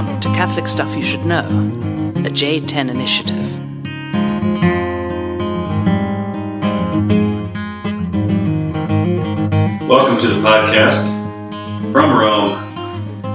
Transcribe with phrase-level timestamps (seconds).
[0.00, 3.36] Welcome to Catholic Stuff You Should Know, a J10 initiative.
[9.86, 11.12] Welcome to the podcast
[11.92, 12.52] from Rome,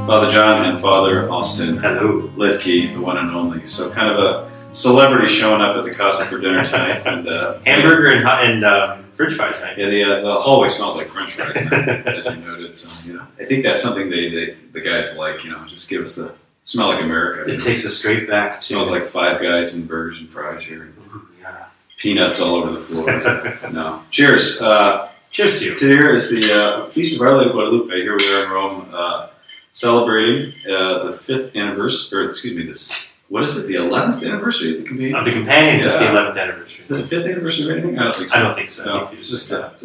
[0.08, 2.24] Father John and Father Austin Hello.
[2.30, 3.68] Litke, the one and only.
[3.68, 7.06] So, kind of a celebrity showing up at the Casa for dinner tonight.
[7.06, 9.78] And uh, Hamburger and, and um, French fries tonight.
[9.78, 12.76] Yeah, the, uh, the hallway smells like French fries, tonight, as you noted.
[12.76, 15.44] So, you know, I think that's something they, they the guys like.
[15.44, 16.34] You know, just give us the
[16.66, 17.50] smell like America.
[17.50, 18.66] It takes us straight back to.
[18.66, 20.94] smells like Five Guys and burgers and fries here.
[21.14, 21.66] Ooh, yeah.
[21.98, 23.72] Peanuts all over the floor.
[23.72, 24.04] no.
[24.12, 24.62] Cheers.
[24.62, 25.76] Uh, Cheers to you.
[25.76, 27.94] Today is the uh, Feast of Our Lady of Guadalupe.
[27.94, 29.28] Here we are in Rome, uh,
[29.74, 33.68] celebrating uh, the fifth anniversary, or excuse me, this what is it?
[33.68, 35.16] The eleventh anniversary of the campaign?
[35.16, 36.80] Of the companions, it's the eleventh anniversary.
[36.80, 38.00] Is it the fifth anniversary or anything?
[38.00, 38.40] I don't think so.
[38.40, 38.86] I don't think so.
[38.86, 39.84] No, think it's just, uh, that.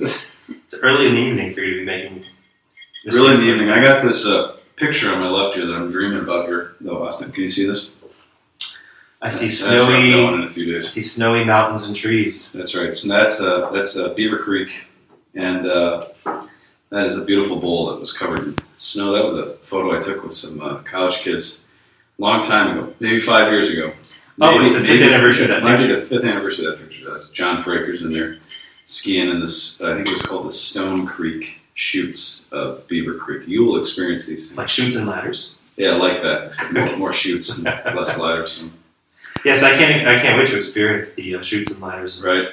[0.51, 2.25] it's early in the evening for you to be making.
[3.05, 3.71] this Really in the evening.
[3.71, 7.07] I got this uh, picture on my left here that I'm dreaming about here, though,
[7.07, 7.31] Austin.
[7.31, 7.91] Can you see this?
[9.23, 10.11] I see That's snowy.
[10.11, 12.53] going in a few I see snowy mountains and trees.
[12.53, 12.97] That's right.
[12.97, 14.87] So that's uh, that's uh, Beaver Creek,
[15.35, 16.07] and uh,
[16.89, 19.13] that is a beautiful bowl that was covered in snow.
[19.13, 21.65] That was a photo I took with some uh, college kids
[22.19, 23.93] a long time ago, maybe five years ago.
[24.41, 26.01] Oh, it's the fifth anniversary that Maybe picture.
[26.01, 27.13] the fifth anniversary of that picture.
[27.13, 28.39] That's John Frakers in there
[28.87, 29.83] skiing in this.
[29.83, 33.47] I think it was called the Stone Creek Chutes of Beaver Creek.
[33.47, 34.59] You will experience these things.
[34.59, 35.57] Like chutes and ladders.
[35.77, 36.55] Yeah, I like that.
[36.73, 38.63] More, more chutes and less ladders.
[39.45, 40.07] Yes, I can't.
[40.07, 42.49] I can't wait to experience the uh, chutes and ladders of right.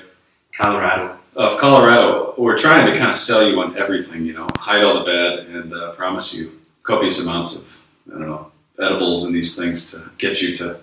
[0.55, 1.17] Colorado.
[1.35, 4.97] of Colorado, we're trying to kind of sell you on everything, you know, hide all
[4.97, 9.55] the bad and uh, promise you copious amounts of, I don't know, edibles and these
[9.55, 10.79] things to get you to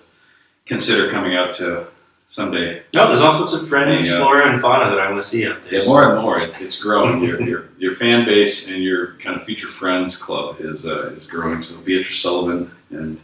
[0.65, 1.87] consider coming out to
[2.35, 2.83] someday.
[2.93, 4.17] No, there's all sorts of friends, Yeah.
[4.17, 5.79] flora and fauna that I want to see out there.
[5.79, 7.23] Yeah, more and more, it's, it's growing.
[7.23, 11.25] your, your, your fan base and your kind of future friends club is uh, is
[11.25, 11.61] growing.
[11.61, 13.19] So Beatrice Sullivan and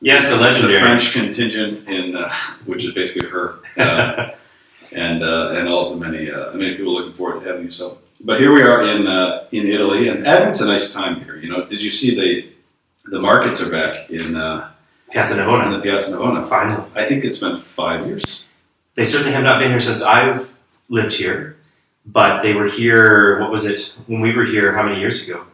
[0.00, 0.80] Yes, the the legendary.
[0.80, 2.32] French contingent in, uh,
[2.66, 3.56] which is basically her.
[3.76, 4.30] Uh,
[4.92, 7.70] and uh, and all of the many uh, many people looking forward to having you.
[7.70, 11.36] So, but here we are in uh, in Italy, and Advent's a nice time here.
[11.36, 12.30] You know, did you see the
[13.10, 14.70] the markets are back in uh,
[15.10, 15.76] Piazza Navona.
[15.76, 16.44] the Piazza Navona?
[16.44, 16.82] Finally.
[16.94, 18.44] I think it's been five years.
[18.94, 20.50] They certainly have not been here since I've
[20.88, 21.56] lived here,
[22.06, 25.44] but they were here, what was it, when we were here, how many years ago?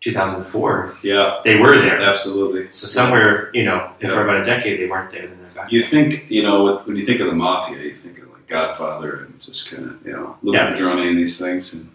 [0.00, 0.96] 2004.
[1.02, 2.00] Yeah, They were there.
[2.00, 2.66] absolutely.
[2.72, 4.10] So somewhere, you know, Yeah.
[4.10, 5.72] for about a decade they weren't there, then they're back.
[5.72, 8.46] You think you know with, when you think of the mafia, you think of like
[8.46, 10.70] Godfather and just kind of you know Luca Yeah.
[10.70, 11.90] Padrone and these things, and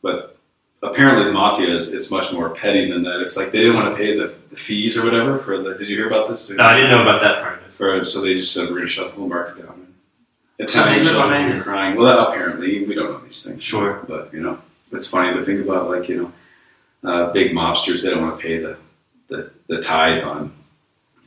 [0.00, 0.38] but
[0.82, 3.20] apparently the mafia is it's much more petty than that.
[3.20, 5.74] It's like they didn't want to pay the, the fees or whatever for the.
[5.74, 6.50] Did you hear about this?
[6.50, 7.70] No, I didn't know about that part of it.
[7.72, 9.86] For, so they just said we're going to shut the whole market down.
[10.68, 11.58] So they Italian live on children anger.
[11.58, 11.96] are crying.
[11.96, 13.62] Well, that, apparently we don't know these things.
[13.62, 14.04] Sure.
[14.06, 14.58] but you know
[14.92, 15.88] it's funny to think about.
[15.88, 16.32] Like you
[17.02, 18.76] know, uh, big mobsters they don't want to pay the,
[19.28, 20.52] the the tithe on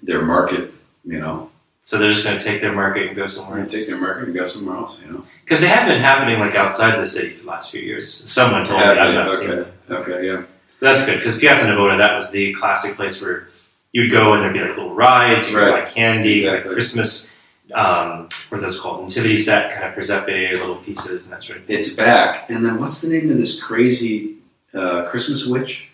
[0.03, 0.71] their market.
[1.05, 1.49] You know,
[1.81, 3.73] So they're just going to take their market and go somewhere else.
[3.73, 5.01] take their market and go somewhere else.
[5.03, 5.23] You know.
[5.43, 8.09] Because they have been happening like outside the city for the last few years.
[8.31, 9.69] Someone told Yeah, me, I've yeah, not seen okay.
[9.87, 9.97] them.
[9.97, 10.43] Okay, yeah.
[10.79, 13.47] That's good because Piazza Navona, that was the classic place where
[13.93, 15.85] you'd go and there'd be like little rides, you could Right.
[15.85, 17.33] buy candy, like Christmas,
[17.73, 19.03] um, what are those called?
[19.03, 21.77] Nativity set, kind of presepe, little pieces, and that sort of thing.
[21.77, 22.49] It's back.
[22.49, 24.35] And then what's the name of this crazy
[24.73, 25.89] uh, Christmas witch?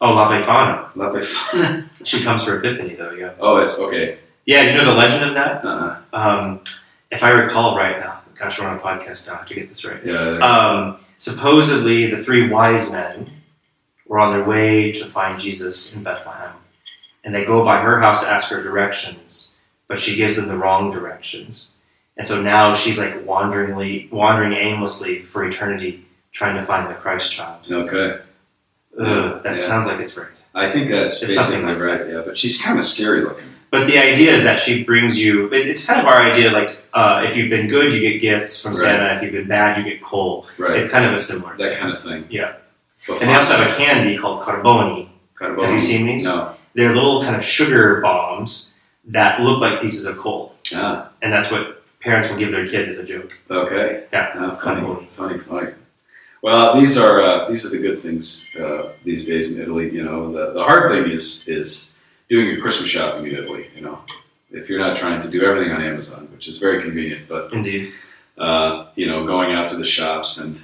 [0.00, 0.88] Oh, La Befana.
[0.94, 1.84] La Befana.
[2.06, 3.32] She comes for Epiphany, though, yeah.
[3.40, 4.18] oh, that's okay.
[4.44, 5.64] Yeah, you know the legend of that?
[5.64, 6.60] Uh, Um,
[7.10, 9.68] if I recall right now, gosh, we're on a podcast now, I have to get
[9.68, 10.00] this right.
[10.04, 10.38] yeah.
[10.38, 13.28] Um, supposedly, the three wise men
[14.08, 16.52] were on their way to find Jesus in Bethlehem.
[17.24, 20.56] And they go by her house to ask her directions, but she gives them the
[20.56, 21.76] wrong directions.
[22.16, 27.32] And so now she's like wanderingly, wandering aimlessly for eternity, trying to find the Christ
[27.32, 27.60] child.
[27.70, 28.18] okay.
[28.98, 29.56] Ugh, that Yeah.
[29.56, 30.26] sounds like it's right.
[30.54, 32.08] I think that's It's something basically like right.
[32.10, 33.44] Yeah, but she's kind of scary looking.
[33.70, 36.76] But the idea is that she brings you, it- it's kind of our idea like
[36.94, 38.78] uh, if you've been good, you get gifts from Right.
[38.80, 39.14] Santa.
[39.16, 40.46] If you've been bad, you get coal.
[40.56, 40.76] Right.
[40.78, 41.78] It's kind of a similar that thing.
[41.78, 42.24] kind of thing.
[42.30, 42.54] Yeah.
[43.08, 45.08] And they also have a candy called carboni.
[45.34, 46.24] Kind Have you seen these?
[46.24, 46.54] No.
[46.74, 48.72] They're little kind of sugar bombs
[49.06, 52.88] that look like pieces of coal, Ah, and that's what parents will give their kids
[52.88, 53.32] as a joke.
[53.50, 54.04] okay.
[54.12, 55.08] Yeah, Ah, funny, Carboni.
[55.08, 55.70] funny, funny.
[56.42, 59.90] Well, these are uh, these are the good things uh, these days in Italy.
[59.90, 61.92] You know, the, the hard thing is is
[62.28, 63.66] doing your Christmas shopping in Italy.
[63.74, 63.98] You know,
[64.50, 67.92] if you're not trying to do everything on Amazon, which is very convenient, but Indeed.
[68.36, 70.56] uh, you know, going out to the shops and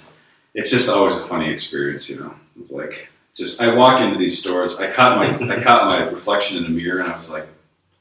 [0.55, 2.35] it's just always a funny experience, you know.
[2.71, 6.63] Like just I walk into these stores, I caught my I caught my reflection in
[6.65, 7.47] the mirror and I was like,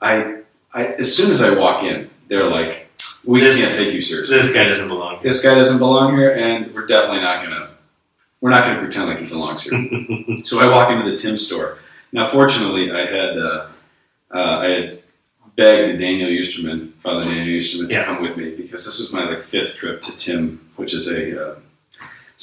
[0.01, 0.37] I
[0.73, 2.87] I as soon as I walk in, they're like,
[3.25, 4.37] We This- can't take you seriously.
[4.37, 5.23] This guy doesn't belong here.
[5.23, 7.69] This guy doesn't belong here and we're definitely not gonna
[8.41, 9.73] we're not gonna pretend like he belongs here.
[10.43, 11.77] so I walk into the Tim store.
[12.11, 13.67] Now fortunately I had uh,
[14.33, 14.99] uh, I had
[15.55, 18.05] begged Daniel Eusterman, Father Daniel Eusterman, to Yeah.
[18.05, 21.21] come with me because this was my like fifth trip to Tim, which is a
[21.51, 21.55] uh,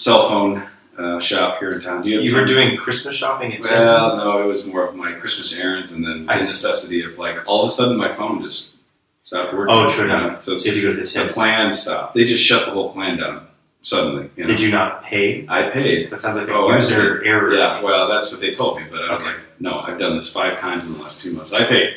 [0.01, 0.63] cell phone
[0.99, 2.03] uh, shop here in town.
[2.03, 3.73] Do you have You were doing Christmas shopping at Tim?
[3.79, 6.49] Well, no, it was more of my Christmas errands, and then the I see.
[6.49, 8.77] necessity of like all of a sudden my phone just
[9.23, 9.75] stopped working.
[9.75, 10.19] Oh, true know?
[10.19, 10.43] enough.
[10.43, 11.29] So So you had to go to the the Tim.
[11.29, 12.15] plan stopped.
[12.15, 13.47] They just shut the whole plan down
[13.83, 14.29] suddenly.
[14.37, 14.49] You know?
[14.51, 15.47] Did you not pay?
[15.49, 16.11] I paid.
[16.11, 17.55] That sounds like a Oh, user error.
[17.55, 19.31] Yeah, well, that's what they told me, but I was Okay.
[19.31, 21.53] like, no, I've done this five times in the last two months.
[21.55, 21.97] I paid.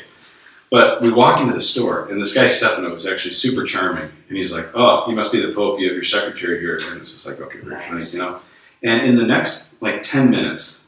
[0.74, 4.36] But we walk into the store, and this guy Stefano was actually super charming, and
[4.36, 5.80] he's like, "Oh, you must be the Pope.
[5.80, 8.40] You have your secretary here." And it's just like, okay, very funny, you know.
[8.82, 10.86] And in the next like ten minutes,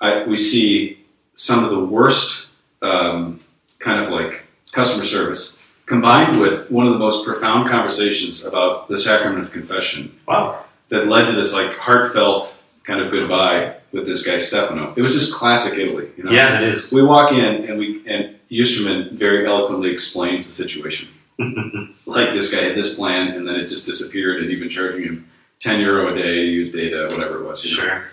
[0.00, 0.98] I, we see
[1.36, 2.48] some of the worst
[2.82, 3.38] um,
[3.78, 8.96] kind of like customer service combined with one of the most profound conversations about the
[8.98, 10.64] sacrament of confession Wow.
[10.88, 14.92] that led to this like heartfelt kind of goodbye with this guy Stefano.
[14.96, 16.10] It was just classic Italy.
[16.16, 16.32] You know?
[16.32, 16.92] Yeah, that is.
[16.92, 21.08] We walk in and we and Eusterman very eloquently explains the situation.
[22.06, 25.02] Like this guy had this plan and then it just disappeared and he'd been charging
[25.02, 27.64] him ten euro a day to use data, whatever it was.
[27.64, 27.82] You know?
[27.88, 28.04] Sure.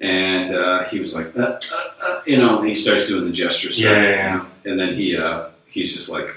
[0.00, 1.60] And uh, he was like, uh, uh,
[2.02, 3.84] uh, you know, he starts doing the gesture stuff.
[3.84, 4.44] Yeah, yeah, yeah.
[4.70, 6.28] And then he uh, he's just like,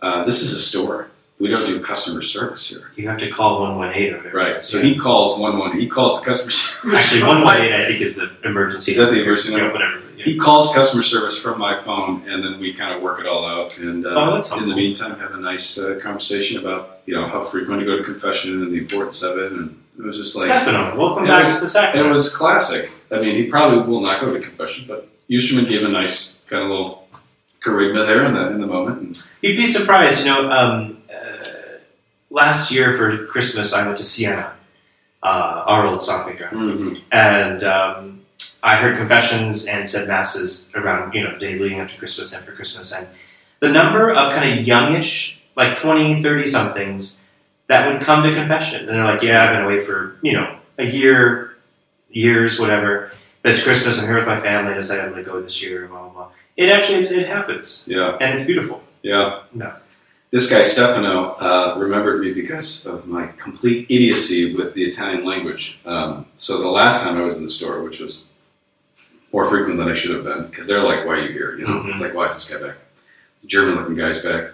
[0.00, 1.10] uh, this is a store.
[1.38, 2.90] We don't do customer service here.
[2.96, 4.36] You have to call 118 or whatever.
[4.36, 4.60] Right.
[4.60, 5.78] So he calls one one.
[5.78, 6.98] He calls the customer service.
[7.00, 8.92] Actually, 118, I think, is the emergency.
[8.92, 9.74] Is that the emergency Yeah, number?
[9.74, 10.01] whatever.
[10.22, 13.44] He calls customer service from my phone, and then we kind of work it all
[13.44, 13.76] out.
[13.78, 17.26] And uh, Oh, that's in the meantime, have a nice uh, conversation about you know
[17.26, 19.52] how frequent to go to confession and the importance of it.
[19.52, 22.90] And it was just like Stefano, welcome back was- to the it was classic.
[23.10, 26.62] I mean, he probably will not go to confession, but Eusterman gave a nice kind
[26.64, 27.08] of little
[27.64, 28.98] charisma there in the in the moment.
[29.00, 30.50] And, You'd be surprised, you know.
[30.50, 31.48] Um, uh,
[32.30, 34.52] last year for Christmas, I went to Siena,
[35.22, 38.21] uh, our old stomping grounds, and um,
[38.62, 42.32] I heard confessions and said masses around, you know, the days leading up to Christmas
[42.32, 43.06] and for Christmas, and
[43.60, 47.20] the number of kind of youngish, like 20, 30 somethings,
[47.66, 50.56] that would come to confession, and they're like, "Yeah, I've been away for you know
[50.78, 51.56] a year,
[52.10, 53.12] years, whatever."
[53.42, 54.00] But it's Christmas.
[54.00, 54.72] I'm here with my family.
[54.72, 55.86] I decided I'm going to go this year.
[55.88, 56.28] Blah blah blah.
[56.56, 58.82] It actually it happens, Yeah, and it's beautiful.
[59.02, 59.40] yeah.
[59.54, 59.72] No.
[60.30, 65.78] This guy Stefano uh, remembered me because of my complete idiocy with the Italian language.
[65.84, 68.24] Um, so the last time I was in the store, which was
[69.32, 71.66] more frequent than I should have been, because they're like, "Why are you here?" You
[71.66, 71.90] know, Mhm.
[71.90, 72.76] it's like, "Why is this guy back?"
[73.46, 74.50] German-looking guy's back.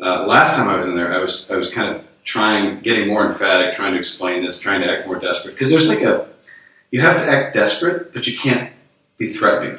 [0.00, 3.06] Uh, last time I was in there, I was I was kind of trying, getting
[3.06, 6.26] more emphatic, trying to explain this, trying to act more desperate, because there's like a
[6.90, 8.70] you have to act desperate, but you can't
[9.18, 9.78] be threatening.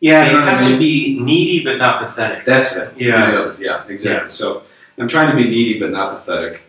[0.00, 2.44] Yeah, You you, know what I have to be needy but not pathetic.
[2.44, 2.90] That's it.
[2.96, 3.32] Yeah.
[3.32, 3.56] You it.
[3.60, 4.30] Yeah, exactly.
[4.30, 4.62] So
[4.98, 6.60] I'm trying to be needy but not pathetic.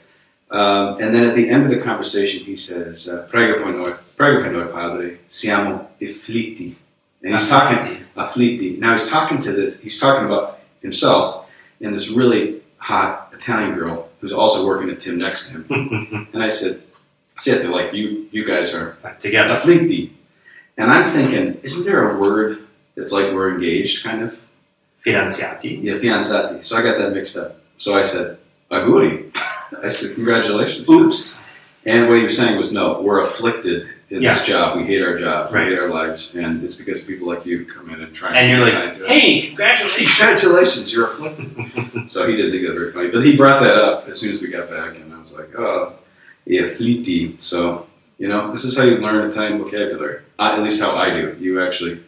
[0.52, 3.94] Um, and then at the end of the conversation, he says, uh, "Prego per noi,
[4.16, 6.76] prego per noi, padre, siamo afflitti."
[7.24, 8.78] And he's talking afflitti.
[8.78, 9.80] Now he's talking to this.
[9.80, 11.48] He's talking about himself
[11.82, 16.28] and this really hot Italian girl who's also working at Tim next to him.
[16.34, 16.82] And I said,
[17.38, 19.56] "Sit there, like you, you guys are Together.
[19.56, 20.12] afflitti."
[20.78, 22.60] And I'm thinking, isn't there a word
[22.96, 24.40] that's like we're engaged, kind of?
[25.06, 25.82] Fidanzati.
[25.82, 26.64] Yeah, fianzati.
[26.64, 27.58] So I got that mixed up.
[27.78, 28.38] So I said,
[28.72, 29.32] auguri.
[29.84, 30.90] I said, congratulations.
[30.90, 31.46] Oops.
[31.86, 34.78] And what he was saying was, no, we're afflicted in this job.
[34.78, 35.52] We hate our jobs.
[35.52, 35.68] Right.
[35.68, 36.36] We hate our lives.
[36.36, 40.18] And it's because people like you come in and try And you're like, hey, congratulations.
[40.18, 42.10] Congratulations, you're a afflicted.
[42.10, 43.10] so he didn't think that very funny.
[43.10, 44.96] But he brought that up as soon as we got back.
[44.96, 45.94] And I was like, oh,
[46.46, 47.42] yeah, afflitti.
[47.42, 47.88] So,
[48.20, 50.22] you know, this is how you learn Italian vocabulary.
[50.38, 51.36] Uh, at least how I do.
[51.40, 52.00] You actually,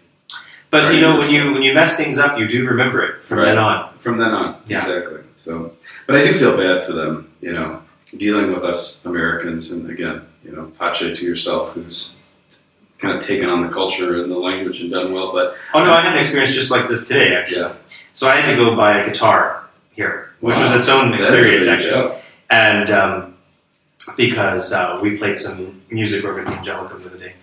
[0.70, 3.40] But you know, when you when you mess things up, you do remember it from
[3.40, 3.46] Right.
[3.46, 3.90] then on.
[3.94, 4.62] from then on.
[4.68, 4.86] Yeah.
[4.86, 5.22] Exactly.
[5.38, 5.74] So,
[6.06, 7.82] but I do feel bad for them, you know,
[8.18, 12.16] dealing with us Americans, and again, you know, pace to yourself, who's
[13.00, 15.32] kind of taken on the culture and the language and done well.
[15.32, 17.62] But Oh no, I had an experience just like this today, actually.
[17.62, 17.74] yeah,
[18.14, 20.62] So I had to go buy a guitar here, which Wow.
[20.64, 21.92] was its own experience actually.
[21.92, 22.18] job.
[22.50, 23.34] And um,
[24.16, 27.34] because uh, we played some music over at the Angelicum the other day,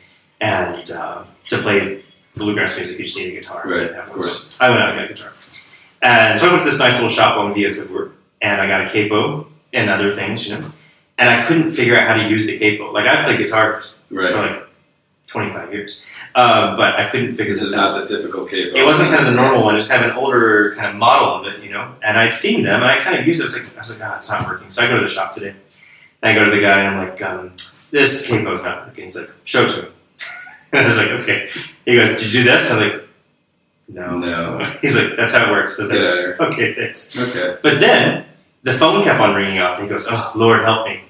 [0.40, 2.02] and uh, to play
[2.36, 3.62] bluegrass music, you just need a guitar.
[3.66, 4.46] Right, of course.
[4.48, 5.32] So I went out and got a guitar.
[6.02, 8.86] And so I went to this nice little shop on Via Cavour, and I got
[8.86, 10.66] a capo and other things, you know.
[11.18, 12.92] And I couldn't figure out how to use the capo.
[12.92, 14.66] Like I played guitar for like
[15.28, 16.02] 25 years,
[16.34, 17.92] uh, but I couldn't figure This this is out.
[17.96, 18.76] not the typical capo.
[18.76, 21.28] It wasn't kind of the normal one, It's kind of an older kind of model
[21.34, 21.94] of it, you know.
[22.02, 23.44] And I'd seen them, and I kind of used it.
[23.44, 24.70] I was like, I was like, oh, it's not working.
[24.70, 25.50] So I go to the shop today,
[26.22, 27.52] and I go to the guy, and I'm like, um,
[27.90, 29.04] this capo's not working.
[29.04, 29.92] He's like, show it to him.
[30.72, 31.48] and I was like, okay.
[31.84, 32.70] He goes, did you do this?
[32.70, 33.02] I was like,
[33.88, 34.18] no.
[34.18, 34.58] No.
[34.82, 35.78] He's like, that's how it works.
[35.78, 37.16] Like, okay, thanks.
[37.16, 37.56] Okay.
[37.62, 38.24] But then
[38.64, 41.00] the phone kept on ringing off, and he goes, oh, Lord, help me.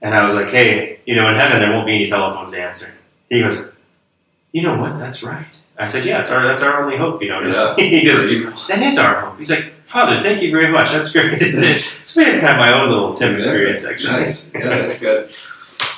[0.00, 2.62] And I was like, hey, you know, in heaven there won't be any telephones to
[2.62, 2.94] answer.
[3.28, 3.60] He goes,
[4.52, 4.98] you know what?
[4.98, 5.46] That's right.
[5.78, 7.74] I said, "Yeah, it's our that's our only hope." You know, Yeah.
[7.78, 10.92] he goes, "That is our hope." He's like, "Father, thank you very much.
[10.92, 14.12] That's great." it's been kind of my own little Tim experience, actually.
[14.12, 14.50] Nice.
[14.54, 15.30] Yeah, that's good.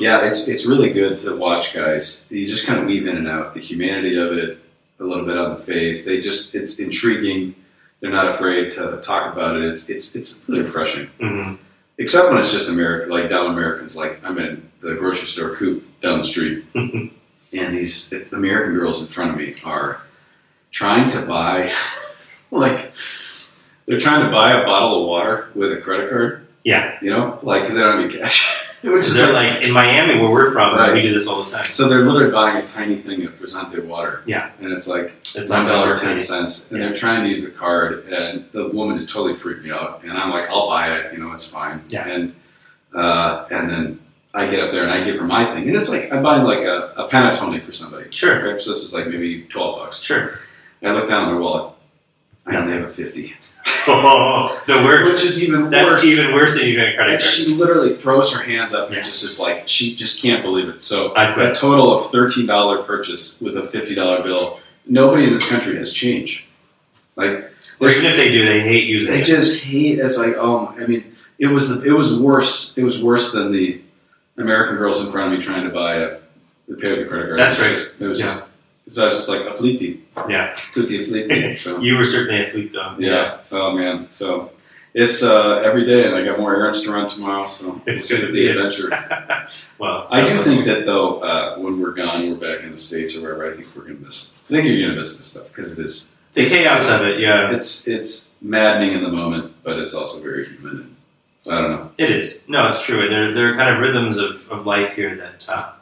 [0.00, 2.26] Yeah, it's it's really good to watch guys.
[2.30, 4.58] You just kind of weave in and out the humanity of it,
[5.00, 6.04] a little bit on the faith.
[6.04, 7.54] They just it's intriguing.
[8.04, 9.64] They're not afraid to talk about it.
[9.64, 11.06] It's it's it's really refreshing.
[11.18, 11.54] hmm
[11.96, 13.96] Except when it's just America, like down Americans.
[13.96, 17.10] Like I'm in the grocery store coop down the street, and
[17.50, 20.02] these American girls in front of me are
[20.70, 21.72] trying to buy,
[22.50, 22.92] like,
[23.86, 26.46] they're trying to buy a bottle of water with a credit card.
[26.62, 28.60] Yeah, You know, like because they don't have any cash.
[28.92, 30.76] Which is they're like, like in Miami, where we're from.
[30.76, 30.92] Right.
[30.92, 31.64] We do this all the time.
[31.64, 34.22] so they're literally buying a tiny thing of frizzante water.
[34.26, 34.50] Yeah.
[34.60, 36.86] and it's like It's one dollar dollar cents, and Yeah.
[36.86, 40.12] they're trying to use the card, and the woman is totally freaked me out, and
[40.12, 42.06] I'm like, I'll buy it, you know, it's fine, Yeah.
[42.08, 42.34] and
[42.94, 43.98] uh, and then
[44.34, 46.44] I get up there and I give her my thing, and it's like I'm buying
[46.44, 48.06] like a, a panettone for somebody.
[48.10, 48.36] Sure.
[48.36, 50.02] Okay, so this is like maybe twelve bucks.
[50.02, 50.38] Sure.
[50.82, 51.72] I look down at my wallet,
[52.46, 53.34] I only have a fifty,
[53.86, 55.14] Oh, the worst.
[55.14, 56.04] which is even That's worse.
[56.04, 57.22] even worse than you a credit And card.
[57.22, 58.96] she literally throws her hands up Yeah.
[58.96, 60.82] and just is like, she just can't believe it.
[60.82, 64.60] So a total of thirteen dollar purchase with a fifty dollar bill.
[64.86, 66.46] Nobody in this country has change.
[67.16, 69.24] Like Or even if they do, they hate using they it.
[69.24, 69.98] just hate.
[69.98, 72.76] It's like, oh, I mean, it was the, it was worse.
[72.76, 73.80] It was worse than the
[74.36, 76.08] American girls in front of me trying to buy a
[76.80, 77.38] pay with a credit card.
[77.38, 77.78] That's right.
[78.00, 78.26] It was Yeah.
[78.34, 78.44] just.
[78.86, 80.52] So I was just like afflitti, Yeah.
[80.54, 81.58] tutti fleety.
[81.58, 82.94] So You were certainly a fleet though.
[82.98, 83.38] yeah.
[83.50, 84.06] Oh man.
[84.10, 84.50] So
[84.92, 87.44] it's uh, every day, and I got more errands to run tomorrow.
[87.44, 88.90] So It's we'll gonna the be- adventure.
[89.78, 93.16] well, I do think that though, uh, when we're gone, we're back in the states
[93.16, 93.50] or wherever.
[93.52, 94.34] I think we're gonna miss.
[94.48, 96.12] I think you're gonna miss this stuff because it is.
[96.34, 97.18] the chaos of it.
[97.20, 100.94] Yeah, It's it's maddening in the moment, but it's also very human.
[101.46, 101.90] And I don't know.
[101.98, 102.48] it is.
[102.48, 103.08] No, it's true.
[103.08, 105.72] There, there are kind of rhythms of, of life here that uh,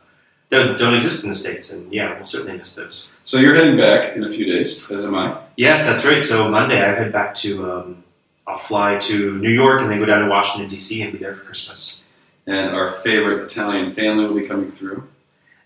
[0.53, 3.07] that don't exist in the states, and yeah, we'll certainly miss those.
[3.25, 5.39] So you're heading back in a few days, as am I.
[5.57, 6.23] Yes, that's right.
[6.23, 7.71] So Monday, I head back to.
[7.73, 8.05] Um,
[8.47, 11.01] I'll fly to New York and then go down to Washington D.C.
[11.03, 12.05] and be there for Christmas.
[12.47, 15.07] And our favorite Italian family will be coming through.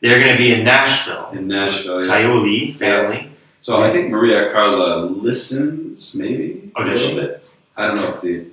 [0.03, 1.31] They're going to be in Nashville.
[1.31, 2.25] In Nashville, so, yeah.
[2.29, 3.31] Taioli family.
[3.61, 7.15] So I think Maria Carla listens, maybe Oh, a little she?
[7.15, 7.49] bit.
[7.79, 8.45] I don't know if the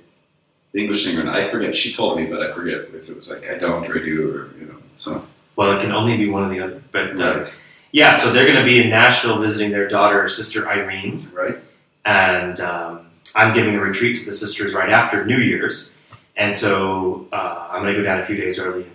[0.72, 1.30] the English singer.
[1.30, 1.76] I forget.
[1.76, 4.30] She told me, but I forget if it was like I don't or I do
[4.34, 4.76] or you know.
[4.96, 5.22] So
[5.56, 6.82] Well, it can only be one or the other.
[6.90, 7.60] But uh, right,
[7.92, 11.30] yeah, so they're going to be in Nashville visiting their daughter, sister Irene.
[11.32, 11.56] right.
[12.04, 13.06] and um,
[13.36, 15.94] I'm giving a retreat to the sisters right after New Year's,
[16.36, 18.92] and so uh, I'm going to go down a few days early and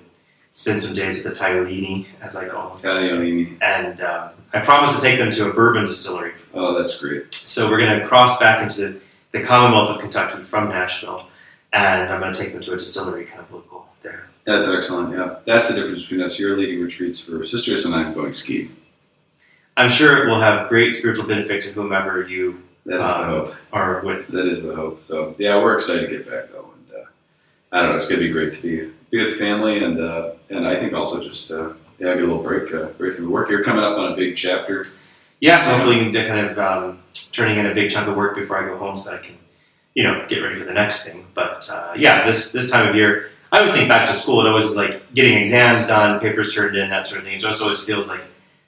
[0.51, 3.57] spend some days at the Taiolini, as I call them, Italianini.
[3.61, 6.33] and um, I promise to take them to a bourbon distillery.
[6.53, 7.33] Oh, that's great.
[7.33, 8.99] So we're going to cross back into
[9.31, 11.27] the, Commonwealth of Kentucky from Nashville,
[11.71, 13.78] and I'm going to take them to a distillery, kind of local.
[14.49, 15.13] That's excellent.
[15.13, 16.39] Yeah, that's the difference between us.
[16.39, 18.75] You're leading retreats for sisters, and I'm going skiing.
[19.77, 23.25] I'm sure it will have great spiritual benefit to whomever you That is the Um,
[23.29, 23.55] hope.
[23.71, 24.27] are with.
[24.29, 25.03] That is the hope.
[25.07, 27.05] So yeah, we're excited to get back though, and uh,
[27.71, 27.95] I don't know.
[27.95, 30.93] It's gonna be great to be be with the family, and uh, and I think
[30.93, 33.49] also just uh, yeah, get a little break, uh, break from the work.
[33.51, 34.83] You're coming up on a big chapter.
[35.41, 36.99] Yeah, so hopefully you can kind of um,
[37.31, 39.37] turning in a big chunk of work before I go home, so I can,
[39.93, 41.25] you know, get ready for the next thing.
[41.35, 44.41] But uh, yeah, this this time of year, I always think back to school.
[44.45, 47.35] It always is like getting exams done, papers turned in, that sort of thing.
[47.35, 48.21] It just always feels like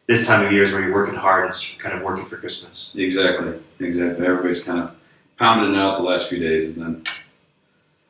[0.07, 2.37] this time of year is where you're working hard and it's kind of working for
[2.37, 2.91] Christmas.
[2.97, 4.25] Exactly, exactly.
[4.25, 4.95] Everybody's kind of
[5.37, 7.03] pounding it out the last few days, and then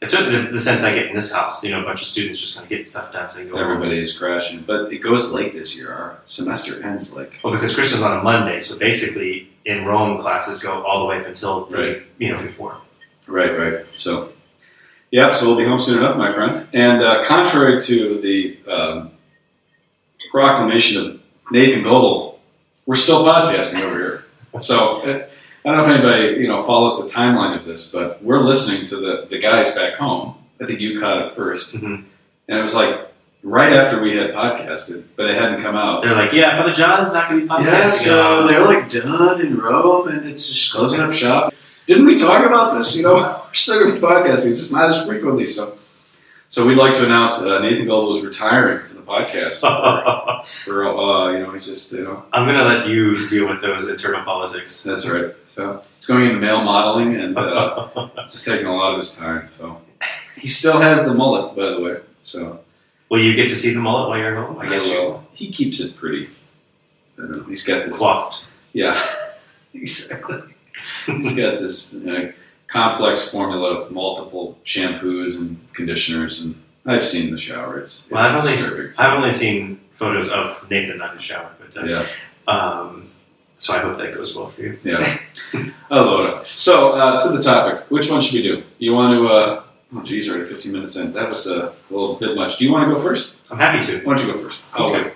[0.02, 1.64] It's certainly the, the sense I get in this house.
[1.64, 3.58] You know, a bunch of students just kind of getting stuff done, so they go
[3.58, 3.64] home.
[3.70, 4.62] everybody is crashing.
[4.62, 5.92] But it goes late this year.
[5.94, 10.18] Our semester ends like Well, because Christmas is on a Monday, so basically in Rome
[10.20, 12.04] classes go all the way up until the, Right.
[12.18, 12.78] you know before.
[13.28, 13.86] Right, right.
[13.94, 14.30] So,
[15.12, 16.68] yeah, so we'll be home soon enough, my friend.
[16.74, 19.12] And uh, contrary to the um,
[20.32, 22.40] proclamation of Nathan Goebel,
[22.86, 24.26] we're still podcasting over here.
[24.62, 25.28] So, uh,
[25.64, 28.86] I don't know if anybody you know follows the timeline of this, but we're listening
[28.88, 30.36] to the, the guys back home.
[30.62, 32.04] I think you caught it 1st Mhm.
[32.48, 33.08] and it was like
[33.44, 36.02] right after we had podcasted, but it hadn't come out.
[36.02, 37.66] They're like, yeah, Father John's not going to be podcasting.
[37.66, 41.54] Yeah, so they're like done in Rome, and it's just closing up shop.
[41.86, 42.98] Didn't we talk about this?
[42.98, 43.16] You know,
[43.48, 45.48] we're still going to be podcasting, just not as frequently.
[45.48, 45.78] So,
[46.48, 49.62] so we'd like to announce uh, Nathan Goebel was retiring from the podcast.
[50.46, 53.48] For, for uh, you know, he's just you know, I'm going to let you deal
[53.48, 54.84] with those internal politics.
[54.84, 55.34] that's right.
[55.48, 59.16] So he's going into male modeling, and uh, it's just taking a lot of his
[59.16, 59.50] time.
[59.58, 59.82] So
[60.40, 61.98] he still has the mullet, by the way.
[62.24, 62.62] So
[63.12, 64.58] Will you get to see the mullet while you're home?
[64.58, 65.20] I guess you.
[65.34, 66.30] He keeps it pretty.
[67.18, 67.44] I don't know.
[67.44, 68.00] He's got this.
[68.00, 68.46] coiffed.
[68.72, 68.98] Yeah,
[69.74, 70.40] exactly.
[71.06, 72.32] He's got this uh,
[72.68, 77.80] complex formula of multiple shampoos and conditioners, and I've seen the shower.
[77.80, 81.52] It's, it's Well, I've only- I've only seen photos of Nathan not in the shower,
[81.60, 82.06] but uh, yeah,
[82.48, 83.08] um,
[83.56, 84.78] So I hope that goes well for you.
[84.84, 85.18] Yeah.
[85.92, 86.48] oh, Lord.
[86.48, 88.64] So, uh, to the topic, which one should we do?
[88.80, 89.64] You want to, uh,
[89.96, 91.14] oh, geez, already 15 minutes in.
[91.14, 92.58] That was a little bit much.
[92.58, 93.36] Do you want to go first?
[93.52, 94.00] I'm happy to.
[94.04, 94.62] Why don't you go first?
[94.80, 95.12] Okay.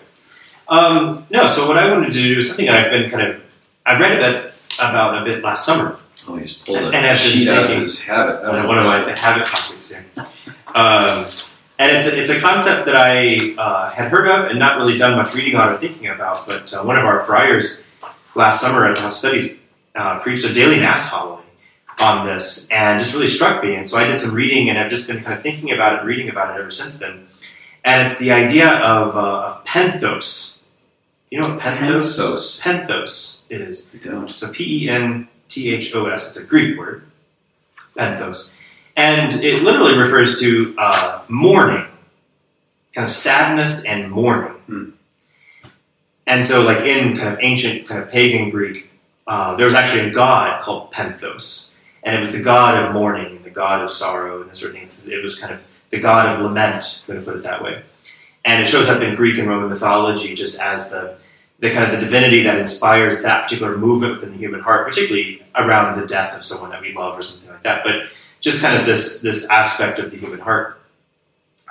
[0.68, 3.42] Um, no, so what I wanted to do is something I've been kind of,
[3.86, 6.00] I read a bit about a bit last summer.
[6.28, 8.42] Oh, he just pulled a And I've been sheet out of his habit.
[8.42, 10.06] That one of my habit copies here.
[10.74, 11.26] Um,
[11.78, 14.98] and it's a, it's a concept that I uh, had heard of and not really
[14.98, 16.48] done much reading on or thinking about.
[16.48, 17.86] But uh, one of our friars
[18.34, 19.60] last summer at House Studies
[19.96, 21.44] uh, preached a daily mass homily
[22.02, 23.76] on this and just really struck me.
[23.76, 26.00] And so I did some reading and I've just been kind of thinking about it
[26.00, 27.28] and reading about it ever since then.
[27.84, 30.55] And it's the idea of, uh, of penthos.
[31.36, 32.18] You know what penthos?
[32.18, 32.62] Penthos.
[32.62, 33.94] Penthos it is.
[33.94, 34.34] I don't.
[34.34, 36.30] So P E N T H O S.
[36.30, 37.04] It's a Greek word,
[37.98, 38.56] penthos,
[38.96, 41.88] and it literally refers to uh, mourning,
[42.94, 44.54] kind of sadness and mourning.
[44.54, 44.90] Hmm.
[46.26, 48.90] And so, like in kind of ancient, kind of pagan Greek,
[49.28, 53.36] uh, there was actually a god called Penthos, and it was the god of mourning
[53.36, 55.12] and the god of sorrow and this sort of thing.
[55.12, 57.02] It was kind of the god of lament.
[57.02, 57.84] I'm going to put it that way.
[58.46, 61.18] And it shows up in Greek and Roman mythology just as the
[61.66, 65.42] the kind of the divinity that inspires that particular movement within the human heart, particularly
[65.56, 67.84] around the death of someone that we love or something like that.
[67.84, 68.08] But
[68.40, 70.80] just kind of this this aspect of the human heart.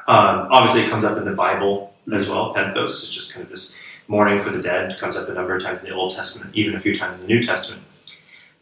[0.07, 2.53] Um, obviously, it comes up in the Bible as well.
[2.53, 4.91] Penthos is just kind of this mourning for the dead.
[4.91, 7.21] It comes up a number of times in the Old Testament, even a few times
[7.21, 7.83] in the New Testament.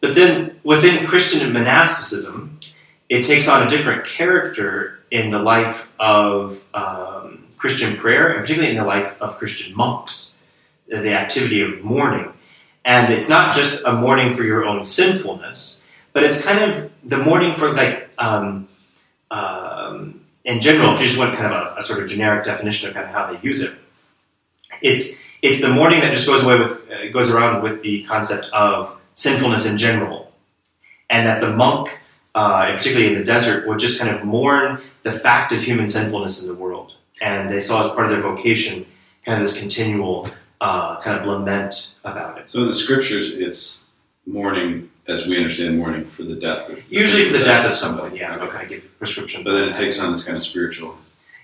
[0.00, 2.60] But then within Christian monasticism,
[3.08, 8.70] it takes on a different character in the life of um, Christian prayer, and particularly
[8.70, 10.41] in the life of Christian monks
[11.00, 12.32] the activity of mourning.
[12.84, 17.18] And it's not just a mourning for your own sinfulness, but it's kind of the
[17.18, 18.68] mourning for like um,
[19.30, 20.92] um, in general.
[20.92, 23.12] If you just want kind of a, a sort of generic definition of kind of
[23.12, 23.76] how they use it,
[24.82, 28.46] it's it's the mourning that just goes away with uh, goes around with the concept
[28.52, 30.32] of sinfulness in general,
[31.08, 32.00] and that the monk,
[32.34, 36.42] uh, particularly in the desert, would just kind of mourn the fact of human sinfulness
[36.42, 38.84] in the world, and they saw as part of their vocation
[39.24, 40.28] kind of this continual
[40.66, 42.44] uh, kind of lament about it.
[42.50, 43.84] So in the scriptures, it's
[44.26, 48.14] mourning, as we understand mourning, for the death of Usually for the death of someone,
[48.14, 48.46] yeah, Okay.
[48.52, 49.42] kind of give prescription.
[49.42, 50.96] But then it takes on this kind of spiritual.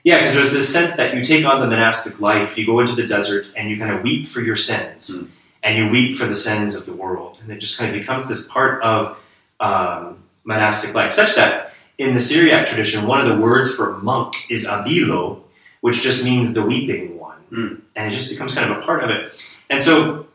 [0.04, 2.94] Yeah, because there's this sense that you take on the monastic life, you go into
[2.94, 5.28] the desert, and you kind of weep for your sins, Mm.
[5.64, 8.28] and you weep for the sins of the world, and it just kind of becomes
[8.28, 9.16] this part of
[9.60, 14.36] um, monastic life, such that in the Syriac tradition, one of the words for monk
[14.48, 15.40] is abila,
[15.80, 17.17] which just means the weeping
[17.50, 17.80] Mm.
[17.96, 19.44] and it just becomes kind of a part of it.
[19.70, 20.26] And so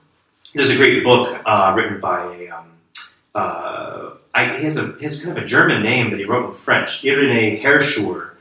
[0.53, 2.65] there's a great book uh, written by a um,
[3.35, 6.47] uh, I, he has a he has kind of a German name, but he wrote
[6.47, 7.03] in French.
[7.03, 8.31] Irénée Hausherr,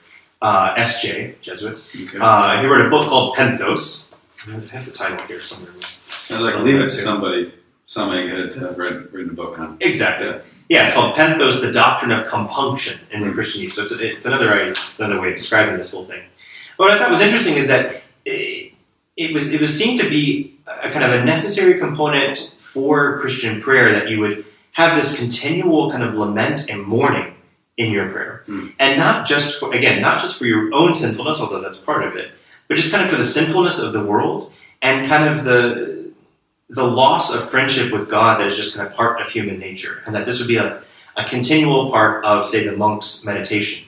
[0.41, 1.37] uh, S.J.
[1.41, 1.75] Jesuit.
[2.09, 2.19] Okay.
[2.21, 4.15] Uh, he wrote a book called Penthos.
[4.47, 5.73] I have the title here somewhere.
[5.73, 7.53] I was like, leave it to somebody.
[7.87, 9.77] Somebody had uh, read, written a book on.
[9.81, 10.29] Exactly.
[10.29, 10.41] Yeah.
[10.69, 13.77] Yeah, it's called Penthos, the doctrine of compunction in the Christian East.
[13.77, 16.23] So it's, it's another another way of describing this whole thing.
[16.79, 18.73] But what I thought was interesting is that it,
[19.17, 23.61] it was it was seen to be a kind of a necessary component for Christian
[23.61, 27.35] prayer that you would have this continual kind of lament and mourning
[27.77, 28.69] in your prayer, Hmm.
[28.79, 32.17] and not just for again not just for your own sinfulness, although that's part of
[32.17, 32.31] it,
[32.69, 36.11] but just kind of for the sinfulness of the world and kind of the
[36.71, 40.03] the loss of friendship with God that is just kind of part of human nature,
[40.07, 40.83] and that this would be a,
[41.19, 43.85] a continual part of, say, the monk's meditation,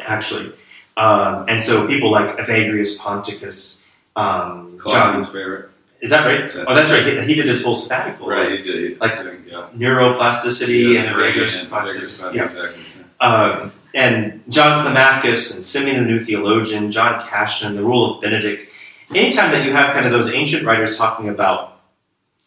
[0.00, 0.50] actually.
[0.96, 3.84] Um, and so people like Evagrius Ponticus,
[4.16, 5.70] um, John, favorite.
[6.00, 6.46] is that right?
[6.52, 7.04] That's- oh, that's right.
[7.04, 8.90] He, he did his whole sabbatical, Right, he did.
[8.92, 9.66] He, Like- think, yeah.
[9.76, 12.32] Neuroplasticity Yeah, and Evagrius and Ponticus.
[12.34, 12.44] Yeah.
[12.44, 12.84] Exactly.
[13.20, 18.70] Um, and John Climacus and Simeon the New Theologian, John Cassian, the Rule of Benedict.
[19.14, 21.80] Anytime that you have kind of those ancient writers talking about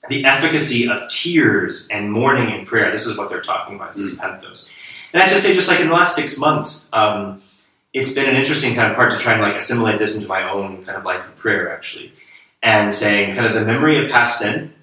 [0.10, 3.98] the efficacy of tears and mourning and prayer, this is what they're talking about, is
[3.98, 4.70] this penthos.
[5.14, 7.42] And I have to say, just like in the last six months, um,
[7.98, 10.48] it's been an interesting kind of part to try and like assimilate this into my
[10.50, 12.14] own kind of life of prayer, actually.
[12.62, 14.74] And saying kind of the memory of past sin.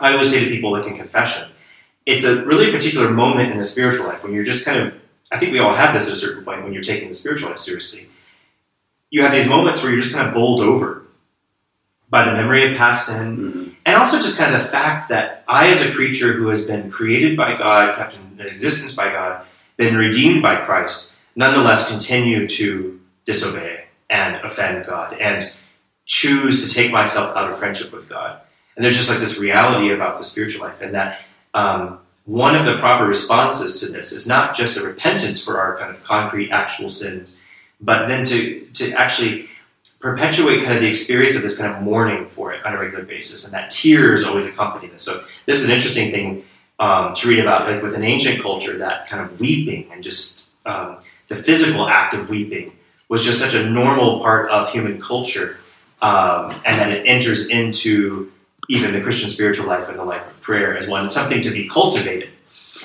[0.00, 1.48] I always say to people like in confession,
[2.06, 4.94] it's a really particular moment in the spiritual life when you're just kind of
[5.32, 7.50] I think we all have this at a certain point when you're taking the spiritual
[7.50, 8.08] life seriously.
[9.10, 11.04] You have these moments where you're just kind of bowled over
[12.08, 13.74] by the memory of past sin, Mhm.
[13.86, 16.90] and also just kind of the fact that I, as a creature who has been
[16.90, 19.42] created by God, kept in existence by God,
[19.76, 25.52] been redeemed by Christ, nonetheless continue to disobey and offend God and
[26.06, 28.40] choose to take myself out of friendship with God.
[28.74, 31.20] And there's just like this reality about the spiritual life, and that
[31.54, 35.76] um, one of the proper responses to this is not just a repentance for our
[35.76, 37.38] kind of concrete, actual sins,
[37.80, 39.48] but then to to actually
[40.00, 43.04] perpetuate kind of the experience of this kind of mourning for it on a regular
[43.04, 45.02] basis, and that tears always accompany this.
[45.02, 46.44] So this is an interesting thing
[46.78, 50.52] um, to read about, like with an ancient culture, that kind of weeping and just
[50.64, 50.98] um,
[51.30, 52.72] the physical act of weeping
[53.08, 55.56] was just such a normal part of human culture,
[56.02, 58.30] um, and then it enters into
[58.68, 61.68] even the Christian spiritual life and the life of prayer as one something to be
[61.68, 62.28] cultivated.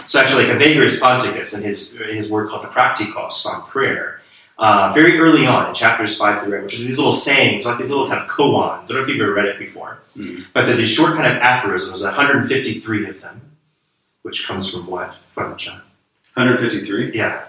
[0.07, 4.21] So actually, like Evagrius Ponticus and his his work called the Praktikos on prayer,
[4.57, 7.77] uh, very early on in chapters five through eight, which are these little sayings, like
[7.77, 8.55] these little kind of koans.
[8.55, 10.45] I don't know if you've ever read it before, Mhm.
[10.53, 12.03] but they're these short kind of aphorisms.
[12.03, 13.41] 153 of them,
[14.23, 15.15] which comes from what?
[15.33, 15.81] From John.
[16.35, 17.11] 153.
[17.15, 17.45] Yeah.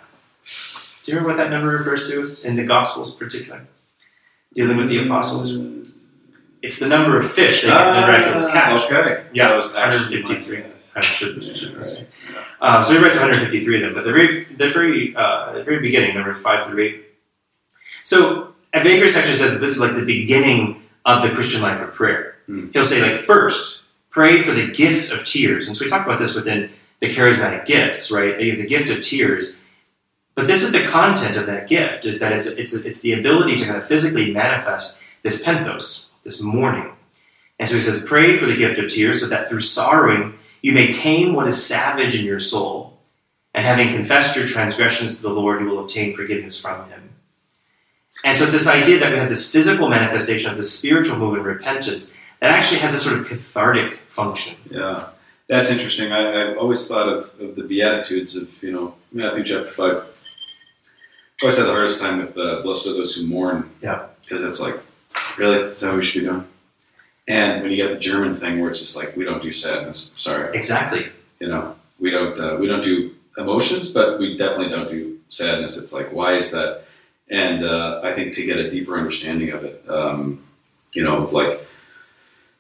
[1.07, 3.65] Do you remember what that number refers to in the Gospels, particular?
[4.55, 5.57] Dealing with the apostles.
[6.63, 8.91] It's the number of fish they Ah, the miraculous catch.
[8.91, 9.25] Okay.
[9.33, 10.57] Yeah, That was 153.
[10.57, 10.93] my guess.
[10.97, 12.07] I should, should say.
[12.35, 12.45] Right.
[12.61, 15.79] Uh, so he writes 153 of them, but the very, the very, uh, the very
[15.79, 17.05] beginning, number five through eight.
[18.03, 21.95] So Evagrius actually says that this is like the beginning of the Christian life of
[21.95, 22.35] prayer.
[22.47, 22.71] Hmm.
[22.73, 26.19] He'll say like first, pray for the gift of tears, and so we talk about
[26.19, 28.37] this within the charismatic gifts, right?
[28.37, 29.61] They have the gift of tears,
[30.37, 33.57] but this is the content of that gift: is that it's it's it's the ability
[33.57, 36.93] to kind of physically manifest this penthos, this mourning.
[37.59, 40.73] And so he says, pray for the gift of tears, so that through sorrowing you
[40.73, 42.99] may tame what is savage in your soul,
[43.55, 47.11] and having confessed your transgressions to the Lord, you will obtain forgiveness from him.
[48.25, 51.45] And so it's this idea that we have this physical manifestation of the spiritual movement,
[51.45, 54.57] repentance, that actually has a sort of cathartic function.
[54.71, 55.09] Yeah,
[55.49, 56.13] that's interesting.
[56.13, 60.16] I, I've always thought of, of the Beatitudes of, you know, Matthew chapter 5.
[61.41, 63.69] I always had the hardest time with uh, blessed are those who mourn.
[63.83, 64.07] Yeah.
[64.23, 64.77] Because it's like,
[65.37, 65.59] really?
[65.59, 66.45] Is that what we should be doing?
[67.29, 70.13] And when you get the German thing where it's just like, we don't do sadness.
[70.17, 70.57] Sorry.
[70.57, 71.09] Exactly.
[71.41, 75.77] You know, we don't, uh, we don't do emotions, but we definitely don't do sadness.
[75.77, 76.85] It's like, why is that?
[77.29, 80.43] And uh, I think to get a deeper understanding of it, um,
[80.93, 81.61] you know, like,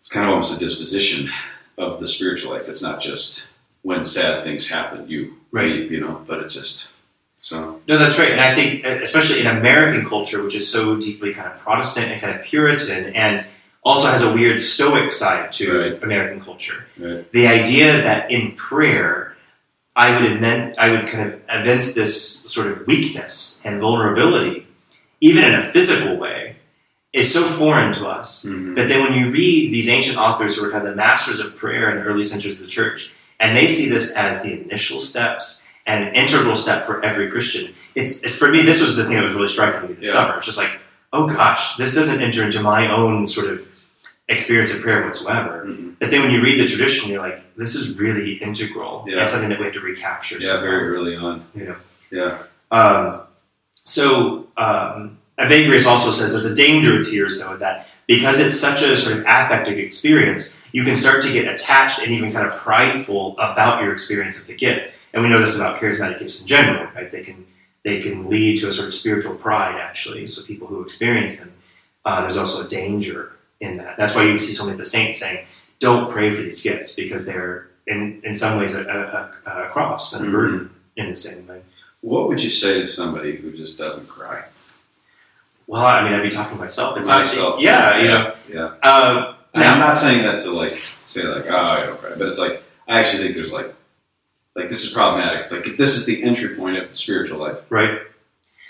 [0.01, 1.31] it's kind of almost a disposition
[1.79, 2.69] of the spiritual life.
[2.69, 3.51] It's not just
[3.83, 5.91] when sad things happen, you Right.
[5.91, 6.93] you know, but it's just
[7.47, 7.81] so.
[7.87, 8.33] No, that's right.
[8.33, 12.21] And I think, especially in American culture, which is so deeply kind of Protestant and
[12.21, 13.47] kind of Puritan, and
[13.85, 16.03] also has a weird Stoic side to Right.
[16.03, 16.85] American culture.
[16.99, 17.31] Right.
[17.31, 19.37] The idea that in prayer,
[19.95, 22.13] I would admit, I would kind of evince this
[22.55, 24.67] sort of weakness and vulnerability,
[25.21, 26.57] even in a physical way,
[27.13, 28.45] is so foreign to us.
[28.45, 28.75] Mhm.
[28.75, 31.55] But then when you read these ancient authors who were kind of the masters of
[31.55, 34.99] prayer in the early centuries of the church, and they see this as the initial
[34.99, 39.25] steps an integral step for every Christian, it's for me, this was the thing that
[39.25, 40.12] was really striking me this Yeah.
[40.22, 40.37] summer.
[40.38, 40.79] It's just like,
[41.12, 43.66] oh gosh, this doesn't enter into my own sort of
[44.29, 45.64] experience of prayer whatsoever.
[45.68, 45.94] Mhm.
[46.01, 49.05] But then when you read the tradition, you're like, this is really integral.
[49.09, 49.20] Yeah.
[49.20, 50.38] and something that we have to recapture.
[50.40, 50.62] Yeah, somehow.
[50.62, 51.42] very early on.
[51.55, 51.77] You know.
[52.11, 52.38] Yeah.
[52.72, 53.20] Um,
[53.85, 58.83] so um, Evagrius also says there's a danger with tears, though, that because it's such
[58.83, 62.57] a sort of affective experience, you can start to get attached and even kind of
[62.57, 64.92] prideful about your experience of the gift.
[65.14, 67.11] And we know this about charismatic gifts in general, right?
[67.11, 67.47] They can
[67.85, 70.27] they can lead to a sort of spiritual pride, actually.
[70.27, 71.53] So people who experience them,
[72.05, 73.97] uh, there's also a danger in that.
[73.97, 75.47] That's why you see so many of the saints saying,
[75.79, 78.83] "Don't pray for these gifts," because they're in in some ways a,
[79.47, 80.33] a, a, cross and a Mhm.
[80.33, 81.61] burden in the same way.
[82.01, 84.45] What would you say to somebody who just doesn't cry?
[85.69, 86.97] Well, I mean, I'd be talking to myself.
[86.97, 88.03] It's Myself, yeah, too.
[88.03, 88.35] you know.
[88.53, 88.64] Yeah.
[88.88, 90.75] Uh, now, I'm not saying that to like
[91.07, 93.75] say like, oh, I don't cry, but it's like I actually think there's like,
[94.57, 95.42] like this is problematic.
[95.42, 98.01] It's like if this is the entry point of the spiritual life, right.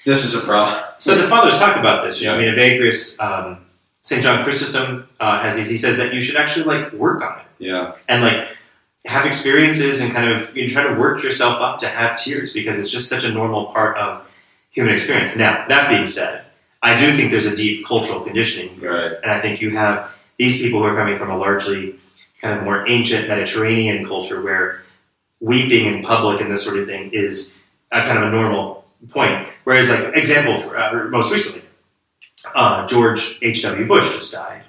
[0.04, 0.76] this is a problem.
[0.98, 2.20] So the fathers talk about this.
[2.20, 3.64] You know, I mean, Evagrius, um,
[4.00, 5.70] Saint John Chrysostom uh, has these.
[5.70, 8.48] He says that you should actually like work on it Yeah, and like
[9.06, 12.52] have experiences and kind of you know, try to work yourself up to have tears
[12.52, 14.28] because it's just such a normal part of
[14.72, 15.36] human experience.
[15.36, 16.44] Now, that being said,
[16.82, 18.92] I do think there's a deep cultural conditioning here.
[18.92, 19.12] right.
[19.22, 21.94] And I think you have these people who are coming from a largely
[22.40, 24.82] kind of more ancient Mediterranean culture where
[25.40, 27.60] weeping in public and this sort of thing is
[27.92, 29.48] a kind of a normal point.
[29.64, 31.68] Whereas, like, example, for, uh, most recently,
[32.54, 33.86] uh, George H.W.
[33.86, 34.62] Bush just died.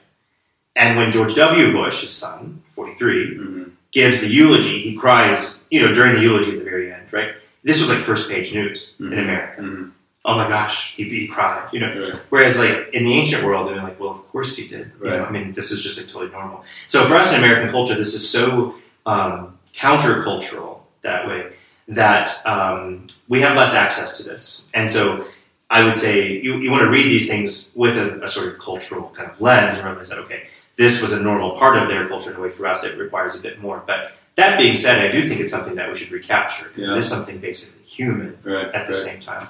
[0.75, 1.71] And when George W.
[1.71, 6.51] Bush, his son, 43, hmm gives the eulogy, he cries, you know, during the eulogy
[6.51, 7.31] at the very end, right?
[7.63, 9.19] This was like first page news in Mhm.
[9.23, 9.61] America.
[9.61, 9.83] hmm
[10.25, 12.09] Oh my gosh, he, he cried, you know.
[12.11, 12.19] Right.
[12.29, 14.91] Whereas, like in the ancient world, they're like, well, of course he did.
[15.01, 16.65] You know, I mean, this is just like totally normal.
[16.85, 18.75] So for us in American culture, this is so
[19.05, 21.53] um, countercultural that way
[21.87, 24.69] that um, we have less access to this.
[24.73, 25.25] And so
[25.69, 28.59] I would say you, you want to read these things with a, a sort of
[28.59, 32.07] cultural kind of lens and realize that okay, this was a normal part of their
[32.07, 32.31] culture.
[32.31, 33.83] In a way, for us, it requires a bit more.
[33.85, 36.95] But that being said, I do think it's something that we should recapture because Yeah.
[36.95, 38.67] it is something basically human Right.
[38.73, 38.95] at the right.
[38.95, 39.47] same time.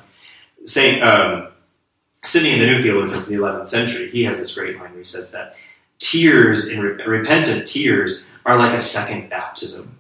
[0.64, 1.48] Saint um,
[2.24, 5.06] Simeon, the new theologian from the 11th century, he has this great line where he
[5.06, 5.56] says that
[6.00, 9.97] tears, in re- repentant tears, are like a second baptism.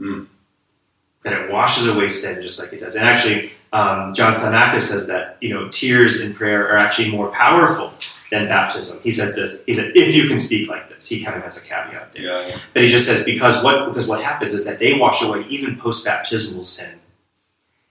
[0.00, 0.26] Mm.
[1.22, 2.96] That it washes away sin just like it does.
[2.96, 7.28] And actually, um, John Climacus says that you know tears in prayer are actually more
[7.28, 7.92] powerful
[8.30, 9.00] than baptism.
[9.02, 9.56] He says this.
[9.66, 12.22] He said, if you can speak like this, he kind of has a caveat there.
[12.22, 12.58] Yeah, yeah.
[12.72, 15.76] But he just says because what because what happens is that they wash away even
[15.76, 16.98] post baptismal sin.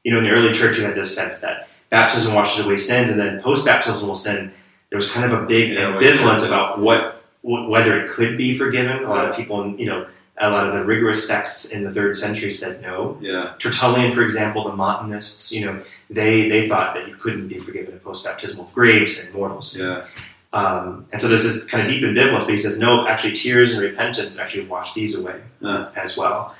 [0.03, 3.11] You know, in the early church, you had this sense that baptism washes away sins,
[3.11, 4.51] and then post baptismal sin,
[4.89, 8.57] there was kind of a big Yeah, ambivalence about what wh- whether it could be
[8.57, 9.03] forgiven.
[9.03, 10.07] A lot of people, you know,
[10.39, 13.17] a lot of the rigorous sects in the third century said no.
[13.21, 17.59] Yeah, Tertullian, for example, the Montanists, you know, they they thought that you couldn't be
[17.59, 19.77] forgiven in post baptismal grave sin, mortals.
[19.77, 20.05] yeah,
[20.53, 23.73] Um, and so there's this kind of deep ambivalence, but he says, no, actually, tears
[23.73, 25.89] and repentance actually wash these away Uh.
[25.95, 26.55] as well.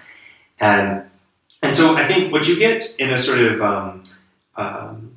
[0.60, 1.04] And
[1.64, 4.04] and so I think what you get in a sort of um,
[4.56, 5.12] um,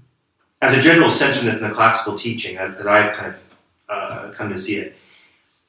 [0.61, 3.39] as a general sense from this in the classical teaching, as, as I've kind of
[3.89, 4.97] uh, come to see it,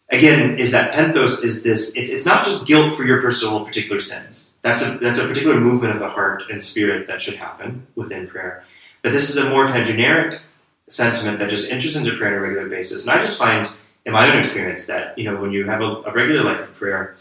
[0.09, 1.95] again, is that penthos is this.
[1.97, 4.51] It's, it's not just guilt for your personal particular sins.
[4.61, 8.27] That's a that's a particular movement of the heart and spirit that should happen within
[8.27, 8.63] prayer.
[9.01, 10.41] But this is a more kind of generic
[10.87, 13.07] sentiment that just enters into prayer on a regular basis.
[13.07, 13.67] And I just find,
[14.05, 16.73] in my own experience, that you know when you have a, a regular life of
[16.75, 17.15] prayer,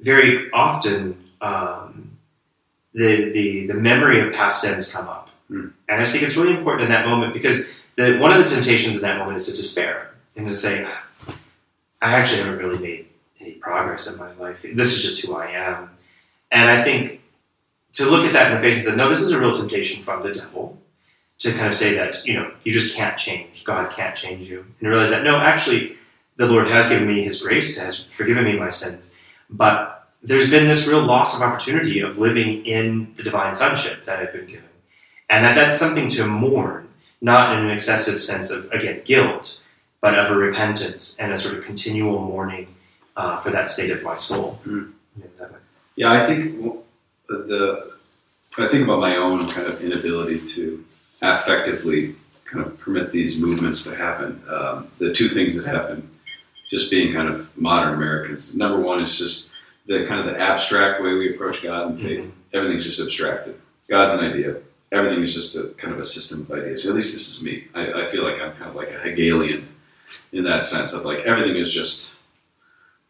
[0.00, 2.16] very often um,
[2.94, 5.68] the, the the memory of past sins come up, Hmm.
[5.86, 8.44] and I just think it's really important in that moment because the, one of the
[8.44, 10.86] temptations in that moment is to despair and to say,
[12.02, 13.06] I actually haven't really made
[13.40, 14.62] any progress in my life.
[14.62, 15.90] This is just who I am,
[16.50, 17.20] and I think
[17.92, 20.02] to look at that in the face and say, no, this is a real temptation
[20.02, 20.78] from the devil
[21.42, 24.64] to kind of say that you know you just can't change god can't change you
[24.78, 25.96] and realize that no actually
[26.36, 29.14] the lord has given me his grace has forgiven me my sins
[29.50, 34.20] but there's been this real loss of opportunity of living in the divine sonship that
[34.20, 34.68] i've been given
[35.30, 36.88] and that that's something to mourn
[37.20, 39.60] not in an excessive sense of again guilt
[40.02, 42.66] but of a repentance and a sort of continual mourning
[43.16, 44.92] uh, for that state of my soul Mm.
[45.18, 45.58] Yeah, that way.
[45.96, 46.12] yeah.
[46.12, 46.60] I think
[47.28, 47.92] the
[48.56, 50.84] when I think about my own kind of inability to
[51.22, 54.40] affectively kind of permit these movements to happen.
[54.50, 56.08] Um, the two things that happen,
[56.70, 58.54] just being kind of modern Americans.
[58.54, 59.50] Number one is just
[59.86, 62.32] the kind of the abstract way we approach God and faith.
[62.52, 63.58] Everything's just abstracted.
[63.88, 64.56] God's an idea.
[64.92, 66.86] Everything is just a kind of a system of ideas.
[66.86, 67.68] At least this is me.
[67.74, 69.66] I, I feel like I'm kind of like a Hegelian
[70.32, 72.18] in that sense of like everything is just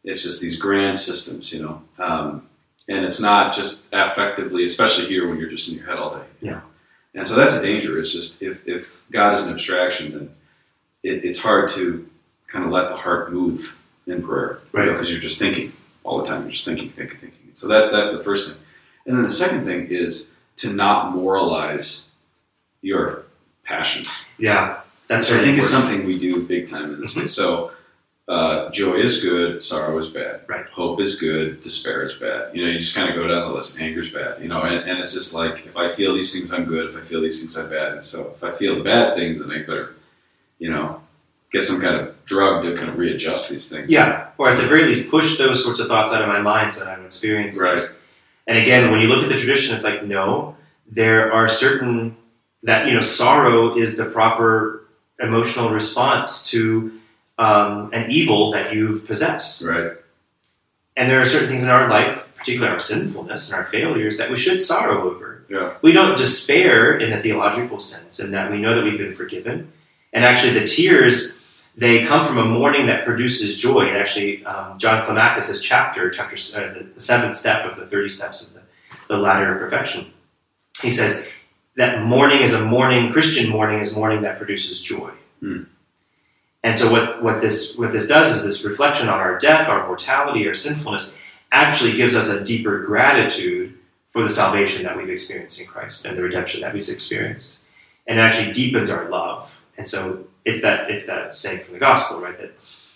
[0.05, 1.83] it's just these grand systems, you know.
[1.99, 2.49] Um,
[2.89, 6.25] and it's not just affectively, especially here when you're just in your head all day.
[6.41, 6.53] you Yeah.
[6.55, 6.63] know.
[7.15, 7.99] And so that's a danger.
[7.99, 10.35] It's just if, if God is an abstraction, then
[11.05, 12.09] it, it's hard to
[12.49, 13.79] kind of let the heart move
[14.09, 14.87] in prayer, Right.
[14.91, 16.43] Because you're just thinking all the time.
[16.43, 17.39] You're just thinking, thinking, thinking.
[17.55, 18.59] So that's that's the first thing.
[19.07, 22.09] And then the second thing is to not moralize
[22.81, 23.25] your
[23.65, 24.25] passions.
[24.39, 24.81] yeah
[25.13, 27.17] that's I think is something we do big time in this.
[27.17, 27.29] Mhm.
[27.29, 27.73] So,
[28.29, 30.41] uh, joy is good, sorrow is bad.
[30.47, 30.67] Right.
[30.71, 32.55] Hope is good, despair is bad.
[32.55, 33.79] You know, you just kind of go down the list.
[33.81, 34.41] Anger is bad.
[34.43, 36.89] You know, and, and it's just like if I feel these things, I'm good.
[36.91, 37.93] If I feel these things, I'm bad.
[37.93, 39.95] And so, if I feel the bad things, then I better,
[40.59, 41.01] you know,
[41.53, 43.89] get some kind of drug to kind of readjust these things.
[43.91, 46.73] Yeah, or at the very least, push those sorts of thoughts out of my mind
[46.73, 47.75] so that I'm experiencing Right.
[47.77, 47.99] this.
[48.47, 50.57] And again, when you look at the tradition, it's like, no,
[50.91, 52.17] there are certain
[52.63, 54.82] that, you know, sorrow is the proper
[55.23, 57.01] emotional response to
[57.39, 59.63] um, an evil that you've possessed.
[59.63, 59.93] Right.
[60.97, 64.31] And there are certain things in our life, particularly our sinfulness and our failures, that
[64.31, 65.45] we should sorrow over.
[65.49, 65.75] Yeah.
[65.83, 69.73] We don't despair in the theological sense, in that we know that we've been forgiven.
[70.13, 73.87] And actually, the tears, they come from a mourning that produces joy.
[73.87, 78.11] And actually, um, John Climacus' chapter, chapter uh, the, the seventh step of the 30
[78.11, 78.63] steps of the,
[79.09, 80.07] the ladder of perfection,
[80.83, 81.27] he says
[81.77, 85.11] that mourning is a mourning, Christian mourning is mourning that produces joy.
[85.41, 85.63] Hmm.
[86.63, 89.87] And so what, what this what this does is this reflection on our death, our
[89.87, 91.17] mortality, our sinfulness
[91.51, 93.77] actually gives us a deeper gratitude
[94.11, 97.65] for the salvation that we've experienced in Christ and the redemption that we've experienced.
[98.07, 99.59] And it actually deepens our love.
[99.77, 102.39] And so it's that it's that saying from the gospel, right?
[102.39, 102.53] That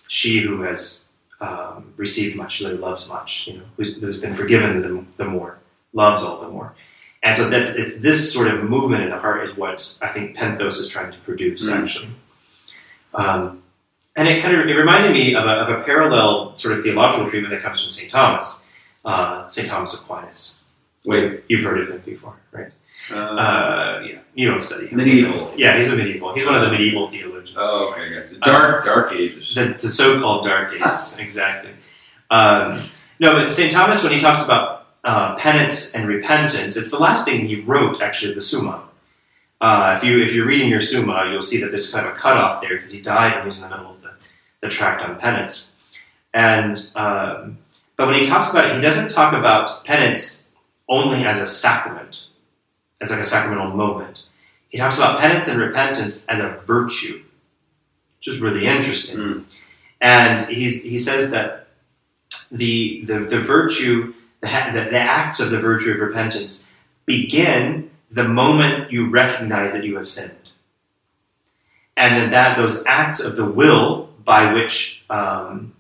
[0.09, 1.09] she who has
[1.41, 5.59] um, received much really loves much, you know, who's, who's been forgiven the, the more,
[5.93, 6.75] loves all the more.
[7.27, 10.37] And so that's it's this sort of movement in the heart is what I think
[10.37, 11.83] Penthos is trying to produce, Mm.
[11.83, 12.09] actually.
[13.15, 13.63] Um,
[14.17, 17.29] and it kind of it reminded me of a, of a parallel sort of theological
[17.29, 18.11] treatment that comes from St.
[18.11, 18.67] Thomas,
[19.05, 19.67] uh, St.
[19.69, 20.63] Thomas Aquinas.
[21.05, 21.43] Wait.
[21.49, 22.71] You've heard of him before, right?
[23.11, 24.97] Uh, Uh, yeah, you don't study him.
[24.97, 25.53] Medieval.
[25.57, 26.35] Yeah, he's a medieval.
[26.35, 27.57] He's one of the medieval theologians.
[27.61, 28.11] oh, okay.
[28.15, 28.35] Gotcha.
[28.41, 29.55] Dark, dark ages.
[29.55, 31.71] The, the so-called Dark Ages, exactly.
[32.31, 32.83] Um,
[33.21, 33.71] no, but St.
[33.73, 34.76] Thomas, when he talks about
[35.07, 38.83] uh, penance and repentance, it's the last thing he wrote, actually, the Summa.
[39.61, 42.17] Uh, if you if you're reading your Summa, you'll see that there's kind of a
[42.17, 44.11] cutoff there because he died when he was in the middle of the,
[44.61, 45.73] the tract on penance.
[46.35, 47.59] And um,
[47.97, 50.49] but when he talks about it, he doesn't talk about penance
[50.89, 52.27] only as a sacrament,
[53.01, 54.25] as like a sacramental moment.
[54.69, 57.23] He talks about penance and repentance as a virtue,
[58.19, 59.19] which is really interesting.
[59.19, 59.45] Mm.
[60.01, 61.69] And he's, he says that
[62.51, 66.71] the, the, the virtue, the, the, the acts of the virtue of repentance
[67.05, 70.33] begin the moment you recognize that you have sinned.
[71.97, 75.73] And then that those acts of the will by which um,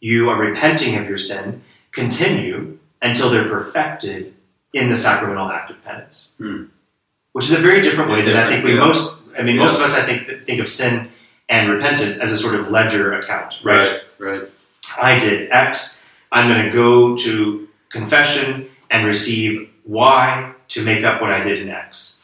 [0.00, 4.34] you are repenting of your sin continue until they're perfected
[4.72, 6.34] in the sacramental act of penance.
[6.38, 6.64] Hmm.
[7.32, 8.80] Which is a very different way than I think we yeah.
[8.80, 11.08] most, I mean, most of us, I think, think of sin
[11.48, 14.00] and repentance as a sort of ledger account, right?
[14.18, 14.38] Right.
[14.40, 14.48] Right.
[15.00, 16.04] I did X.
[16.30, 17.63] I'm going to go to
[17.94, 22.20] confession and receive Y to make up what I did in X.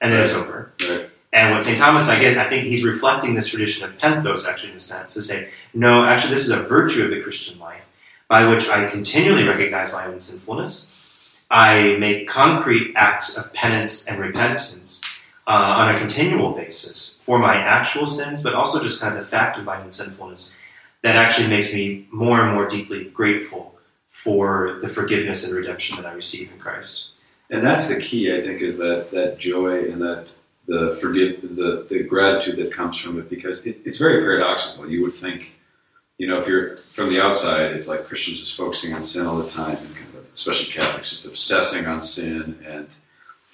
[0.00, 0.72] And then it's over.
[0.88, 1.08] Right.
[1.34, 1.78] And what St.
[1.78, 5.14] Thomas, I get, I think he's reflecting this tradition of penthos, actually, in a sense,
[5.14, 7.84] to say, no, actually, this is a virtue of the Christian life
[8.28, 10.88] by which I continually recognize my own sinfulness.
[11.50, 15.02] I make concrete acts of penance and repentance
[15.46, 19.26] uh, on a continual basis for my actual sins, but also just kind of the
[19.26, 20.56] fact of my own sinfulness
[21.02, 23.71] that actually makes me more and more deeply grateful
[24.22, 27.24] for the forgiveness and redemption that I receive in Christ.
[27.50, 30.28] And that's the key, I think, is that that joy and that
[30.66, 34.88] the forgive the the gratitude that comes from it, because it, it's very paradoxical.
[34.88, 35.54] You would think,
[36.18, 39.36] you know, if you're from the outside, it's like Christians just focusing on sin all
[39.38, 42.86] the time, and kind of, especially Catholics, just obsessing on sin and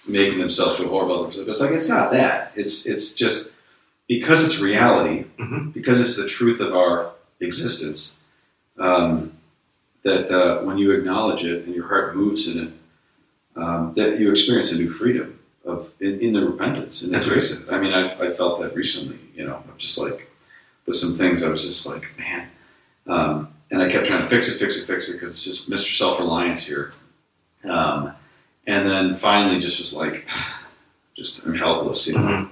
[0.07, 1.23] making themselves feel horrible.
[1.25, 1.49] themselves.
[1.49, 2.53] It's like it's not that.
[2.57, 3.53] It's it's just
[4.07, 5.73] because it's reality, Mhm.
[5.73, 8.19] because it's the truth of our existence.
[8.79, 9.33] Um,
[10.03, 12.73] that uh, when you acknowledge it and your heart moves in it,
[13.57, 17.69] um, that you experience a new freedom of in, in the repentance and That's grace.
[17.71, 19.19] I mean, I've I felt that recently.
[19.35, 20.31] You know, I'm just like
[20.87, 22.49] with some things, I was just like, man,
[23.07, 25.71] um, and I kept trying to fix it, fix it, fix it because it's just
[25.71, 25.93] Mr.
[25.97, 26.93] Self Reliance here.
[27.69, 28.15] Um,
[28.67, 30.27] and then finally, just was like,
[31.17, 32.21] just I'm helpless, you know.
[32.21, 32.49] Mhm.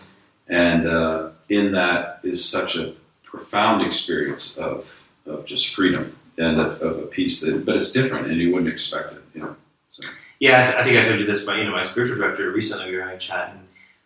[0.48, 2.92] And uh, in that is such a
[3.24, 8.26] profound experience of of just freedom and of, of a piece that, but it's different,
[8.28, 9.56] and you wouldn't expect it, you know.
[10.38, 12.50] Yeah, I, th- I think I told you this, but you know, my spiritual director
[12.50, 13.60] recently we were having a chat, and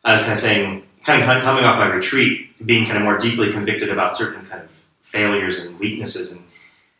[0.04, 3.18] I was kind of saying, kind of coming off my retreat, being kind of more
[3.18, 4.70] deeply convicted about certain kind of
[5.02, 6.40] failures and weaknesses and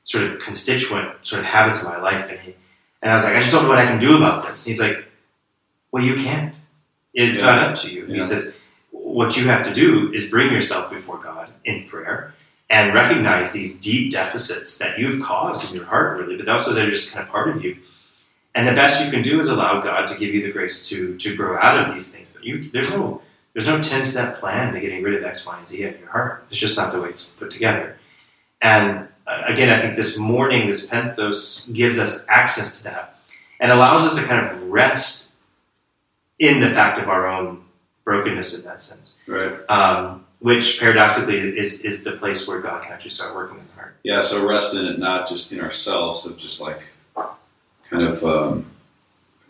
[0.03, 2.55] sort of constituent sort of habits of my life, and he,
[3.03, 4.67] and I was like, I just don't know what I can do about this.
[4.67, 5.05] And he's like,
[5.93, 6.55] Well, you can't.
[7.15, 7.47] It's Yeah.
[7.47, 8.07] not up to you.
[8.07, 8.17] Yeah.
[8.17, 8.57] He says,
[8.91, 12.30] What you have to do is bring yourself before God in prayer.
[12.71, 16.89] And recognize these deep deficits that you've caused in your heart, really, but also they're
[16.89, 17.77] just kind of part of you.
[18.55, 21.17] And the best you can do is allow God to give you the grace to
[21.19, 22.33] to grow out of these things.
[22.33, 23.23] But you, there's no
[23.55, 26.09] there's no ten step plan to getting rid of X, Y, and Z in your
[26.11, 26.47] heart.
[26.51, 27.97] It's just not the way it's put together.
[28.63, 33.17] And uh, again, I think this morning, this penthos gives us access to that
[33.59, 35.35] and allows us to kind of rest
[36.39, 37.65] in the fact of our own
[38.05, 39.53] brokenness in that sense, Right.
[39.69, 43.75] um, which paradoxically is is the place where God can actually start working with the
[43.75, 43.97] heart.
[44.03, 44.21] Yeah.
[44.21, 46.83] So rest in it, not just in ourselves, of just like
[47.15, 48.67] kind of um,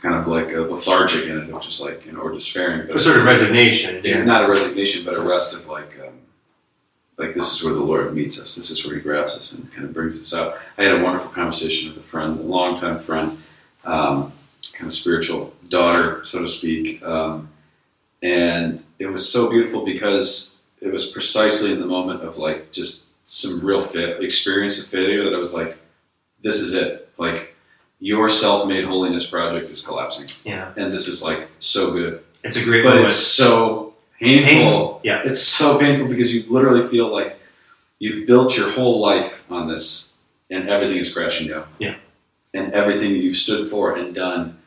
[0.03, 2.99] kind of like a lethargic in it, of just like you know, or despairing, A
[2.99, 4.03] sort of resignation.
[4.05, 6.15] Yeah, not a resignation, but a rest of like, um,
[7.17, 8.57] like this is where the Lord meets us.
[8.57, 10.59] This is where He grabs us and kind of brings us out.
[10.79, 13.39] I had a wonderful conversation with a friend, a longtime friend,
[13.85, 14.33] um,
[14.73, 17.49] kind of spiritual daughter, so to speak, um,
[18.23, 23.05] and it was so beautiful because it was precisely in the moment of like just
[23.25, 25.77] some real fa- experience of failure that I was like,
[26.43, 27.09] this is it.
[27.19, 27.55] Like
[28.01, 32.65] your self-made holiness project is collapsing, Yeah, and this is like so good it's a
[32.65, 33.07] great but moment.
[33.09, 34.49] it's so painful.
[34.49, 35.23] Painful, yeah.
[35.25, 37.39] It's so painful because you literally feel like
[37.99, 40.13] you've built your whole life on this
[40.51, 41.67] and everything is crashing down.
[41.79, 41.97] Yeah.
[42.55, 44.59] And everything that you've stood for and done,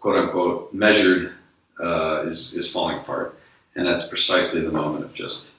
[0.00, 1.32] quote unquote, measured,
[1.80, 3.38] uh, is, is falling apart.
[3.76, 5.49] And that's precisely the moment of just,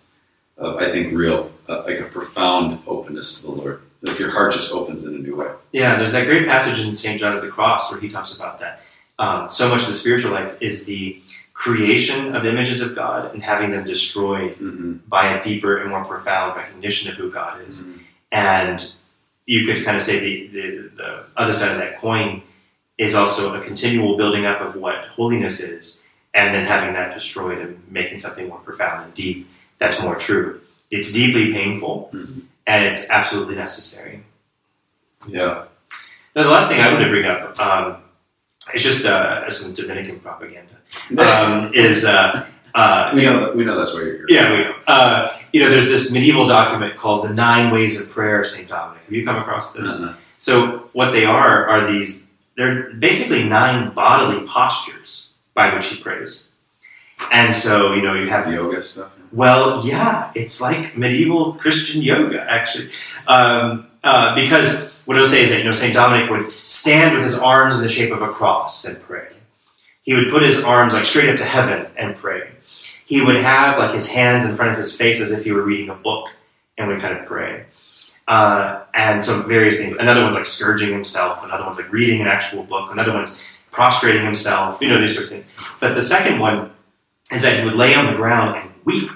[0.62, 3.82] uh, I think, real, uh, like a profound openness to the Lord.
[4.04, 5.52] Like your heart just opens in a new way.
[5.72, 7.20] Yeah, there's that great passage in St.
[7.20, 8.82] John of the Cross where he talks about that.
[9.20, 11.22] Um, so much of the spiritual life is the
[11.54, 14.94] creation of images of God and having them destroyed Mm-hmm.
[15.08, 17.88] by a deeper and more profound recognition of who God is.
[18.32, 18.94] And
[19.46, 22.42] you could kind of say the, the, the other side of that coin
[22.98, 26.02] is also a continual building up of what holiness is,
[26.34, 29.48] and then having that destroyed and making something more profound and deep
[29.82, 30.62] that's more true.
[30.92, 32.44] It's deeply painful, Mhm.
[32.68, 34.24] and it's absolutely necessary.
[35.28, 35.66] Yeah.
[36.36, 37.98] Now, the last thing I want to bring up um,
[38.74, 40.76] is just uh, some Dominican propaganda.
[41.18, 43.52] Um, is uh, Uh, We know.
[43.54, 44.26] We know that's where you're here.
[44.30, 44.76] yeah, we know.
[44.88, 48.70] Uh, you know, there's this medieval document called the Nine Ways of Prayer of St.
[48.70, 49.04] Dominic.
[49.04, 50.00] Have you come across this?
[50.00, 50.14] Uh-uh.
[50.38, 56.32] So what they are are these they're basically nine bodily postures by which he prays.
[57.40, 59.11] And so, you know, you have Yoga stuff.
[59.32, 62.90] Well, yeah, it's like medieval Christian yoga, actually.
[63.28, 65.94] Um, uh, because what I would say is that, you know, St.
[65.94, 69.28] Dominic would stand with his arms in the shape of a cross and pray.
[70.04, 72.50] He would put his arms like straight up to heaven and pray.
[73.06, 75.64] He would have like his hands in front of his face as if he were
[75.64, 76.30] reading a book
[76.78, 77.66] and would kind of pray.
[78.28, 79.94] Uh, and so various things.
[79.94, 81.44] Another one's like scourging himself.
[81.44, 82.92] Another one's like reading an actual book.
[82.92, 84.82] Another one's prostrating himself.
[84.82, 85.46] You know these sorts of things.
[85.80, 86.72] But the second one
[87.32, 89.10] is that he would lay on the ground and weep,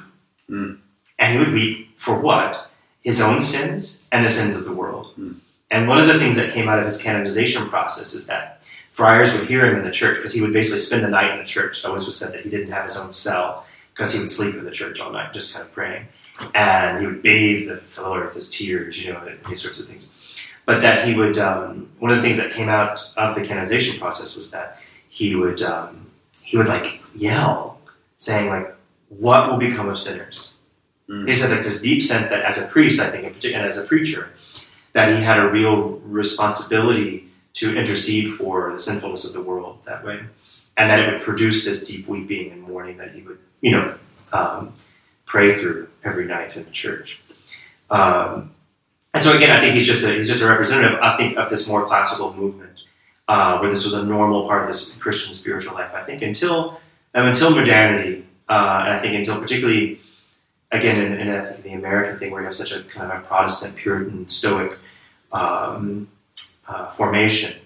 [0.49, 0.77] Mm.
[1.17, 2.69] and he would weep for what?
[3.03, 5.13] His own sins and the sins of the world.
[5.17, 5.37] Mm.
[5.71, 9.33] And one of the things that came out of his canonization process is that friars
[9.33, 11.43] would hear him in the church because he would basically spend the night in the
[11.43, 11.79] church.
[11.79, 14.55] It always was said that he didn't have his own cell because he would sleep
[14.55, 16.07] in the church all night, just kind of praying
[16.53, 20.11] and he would bathe the floor with his tears, you know, these sorts of things.
[20.65, 23.99] But that he would, um, one of the things that came out of the canonization
[23.99, 24.79] process was that
[25.09, 26.07] he would, um,
[26.43, 27.79] he would like yell,
[28.17, 28.74] saying like,
[29.19, 30.55] "What will become of sinners?"
[31.09, 31.27] Mm.
[31.27, 33.85] He said that's this deep sense that as a priest, I think, and as a
[33.85, 34.31] preacher,
[34.93, 40.03] that he had a real responsibility to intercede for the sinfulness of the world that
[40.03, 40.19] way,
[40.77, 43.93] and that it would produce this deep weeping and mourning that he would, you know,
[44.33, 44.73] um,
[45.25, 47.21] pray through every night in the church.
[47.89, 48.51] Um,
[49.13, 51.49] and so again, I think he's just a he's just a representative, I think, of
[51.49, 52.83] this more classical movement,
[53.27, 55.93] uh, where this was a normal part of this Christian spiritual life.
[55.93, 56.81] I think until
[57.13, 59.99] um, until modernity, uh, and I think until particularly
[60.71, 63.19] again in, in I think the American thing, where you have such a kind of
[63.19, 64.77] a Protestant Puritan Stoic
[65.31, 66.07] um,
[66.67, 67.59] uh, formation,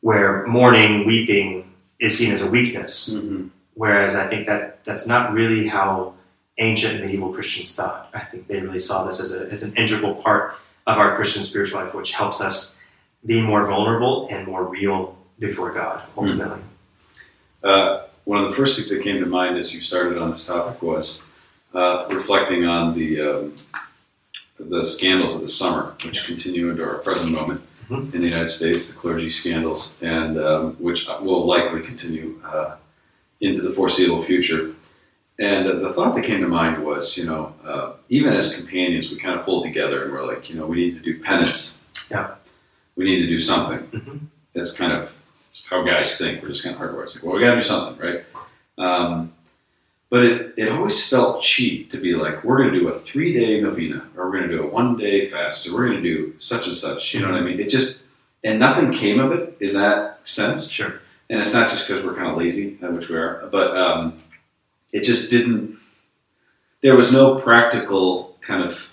[0.00, 3.50] where mourning, weeping is seen as a weakness, Mhm.
[3.74, 6.14] Whereas I think that that's not really how
[6.58, 8.10] ancient medieval Christians thought.
[8.12, 10.56] I think they really saw this as, a, as an integral part
[10.88, 12.80] of our Christian spiritual life, which helps us
[13.24, 16.58] be more vulnerable and more real before God, ultimately.
[17.62, 20.46] Uh, one of the first things that came to mind as you started on this
[20.46, 21.24] topic was
[21.72, 23.54] uh, reflecting on the um,
[24.60, 28.12] the scandals of the summer, which continue into our present moment Mhm.
[28.14, 32.76] in the United States, the clergy scandals, and um, which will likely continue uh,
[33.40, 34.72] into the foreseeable future.
[35.38, 39.10] And uh, the thought that came to mind was, you know, uh, even as companions,
[39.10, 41.78] we kind of pulled together and we're like, you know, we need to do penance.
[42.10, 42.34] Yeah.
[42.96, 43.78] We need to do something.
[43.98, 44.18] Mhm.
[44.54, 45.16] That's kind of
[45.66, 46.42] how guys think.
[46.42, 47.04] We're just kind of hardwired.
[47.04, 48.24] It's like, well, we got to do something, right?
[48.78, 49.32] Um,
[50.10, 53.38] but it, it always felt cheap to be like, we're going to do a three
[53.38, 56.02] day novena, or we're going to do a one day fast, or we're going to
[56.02, 57.12] do such and such.
[57.12, 57.60] You know what I mean?
[57.60, 58.02] It just,
[58.44, 60.70] and nothing came of it in that sense.
[60.70, 61.00] Sure.
[61.30, 64.22] And it's not just because we're kind of lazy, uh, which we are, but um,
[64.92, 65.76] it just didn't,
[66.80, 68.90] there was no practical kind of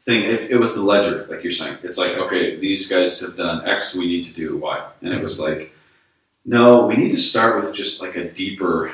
[0.00, 0.24] thing.
[0.24, 3.64] If it was the ledger, like you're saying, it's like, okay, these guys have done
[3.68, 4.84] X, we need to do Y.
[5.02, 5.71] And it was like,
[6.44, 8.92] no, we need to start with just like a deeper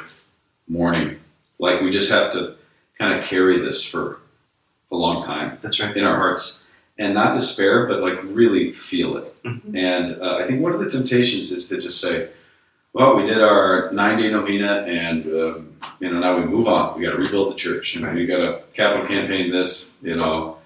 [0.69, 1.19] mourning.
[1.59, 2.55] Like we just have to
[2.99, 4.21] kind of carry this for
[4.91, 5.97] a long time That's right.
[5.97, 6.63] in our hearts
[6.99, 9.43] and not despair, but like really feel it.
[9.45, 9.77] Mhm.
[9.77, 12.29] And uh, I think one of the temptations is to just say,
[12.93, 16.97] well, we did our nine day novena and, um, you know, now we move on.
[16.99, 18.15] We got to rebuild the church and Right.
[18.15, 20.57] we got to capital campaign this, you know,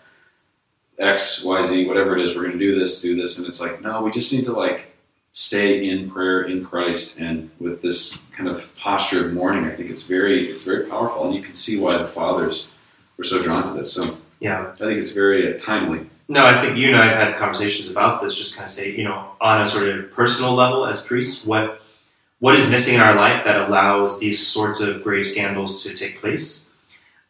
[0.99, 2.35] X, Y, Z, whatever it is.
[2.37, 3.39] We're going to do this, do this.
[3.39, 4.91] And it's like, no, we just need to like
[5.33, 9.64] stay in prayer in Christ and with this kind of posture of mourning.
[9.64, 11.24] I think it's very, it's very powerful.
[11.26, 12.68] And you can see why the fathers
[13.16, 13.93] were so drawn to this.
[13.93, 14.72] So Yeah.
[14.72, 16.07] I think it's very uh, timely.
[16.28, 18.37] No, I think you and I have had conversations about this.
[18.39, 21.80] Just kind of say, you know, on a sort of personal level as priests, what
[22.41, 26.18] what is missing in our life that allows these sorts of grave scandals to take
[26.18, 26.70] place,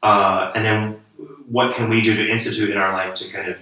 [0.02, 1.00] uh, and then
[1.48, 3.58] what can we do to institute in our life to kind of,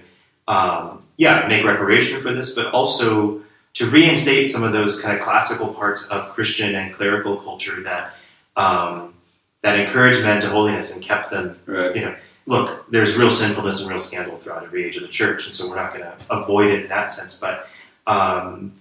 [0.47, 3.40] um, yeah, make reparation for this, but also
[3.73, 8.13] to reinstate some of those kind of classical parts of Christian and clerical culture that
[8.55, 9.13] um,
[9.61, 11.95] that encouraged men to holiness and kept them Right.
[11.95, 12.15] You know,
[12.45, 15.69] look, there's real sinfulness and real scandal throughout every age of the church, and so
[15.69, 17.35] we're not going to avoid it in that sense.
[17.37, 17.67] But
[18.07, 18.73] um,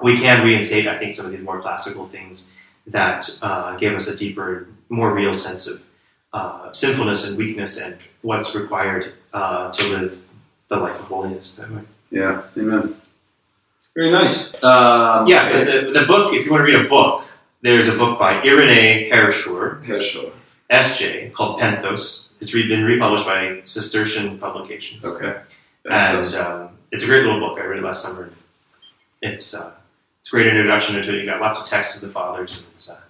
[0.00, 2.54] we can reinstate, I think, some of these more classical things
[2.86, 5.82] that uh, give us a deeper, more real sense of
[6.32, 10.22] uh, sinfulness and weakness and what's required uh, to live
[10.68, 11.82] the life of holiness that way.
[12.10, 12.42] Yeah.
[12.56, 12.96] Amen.
[13.96, 14.52] Very nice.
[14.62, 17.24] Um, Yeah, but the, the book, if you want to read a book,
[17.62, 20.30] there's a book by Irénée Hausherr, yeah.
[20.78, 22.30] SJ, called Penthos.
[22.40, 25.04] It's re- been republished by Cistercian Publications.
[25.04, 25.40] Okay.
[25.88, 27.58] and um, it's a great little book.
[27.58, 28.30] I read it last summer.
[29.22, 29.72] It's uh,
[30.20, 31.18] it's a great introduction into it.
[31.18, 33.00] You've got lots of texts of the fathers, and it's uh,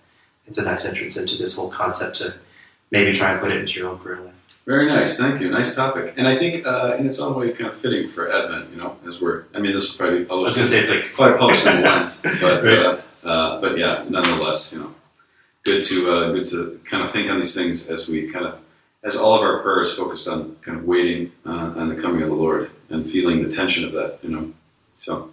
[0.46, 2.34] it's a nice entrance into this whole concept to
[2.92, 4.34] maybe try and put it into your own prayer life.
[4.66, 5.48] Very nice, thank you.
[5.48, 8.70] Nice topic, and I think uh, in its own way, kind of fitting for Advent.
[8.72, 9.44] You know, as we're.
[9.54, 11.82] I mean, this will probably be I was gonna say it's like probably published in
[11.82, 12.78] Lent, but Right.
[13.24, 14.92] uh, uh, but yeah, nonetheless, you know,
[15.64, 18.58] good to uh, good to kind of think on these things as we kind of
[19.04, 22.28] as all of our prayers focused on kind of waiting uh, on the coming of
[22.28, 24.18] the Lord and feeling the tension of that.
[24.22, 24.52] You know,
[24.98, 25.30] so.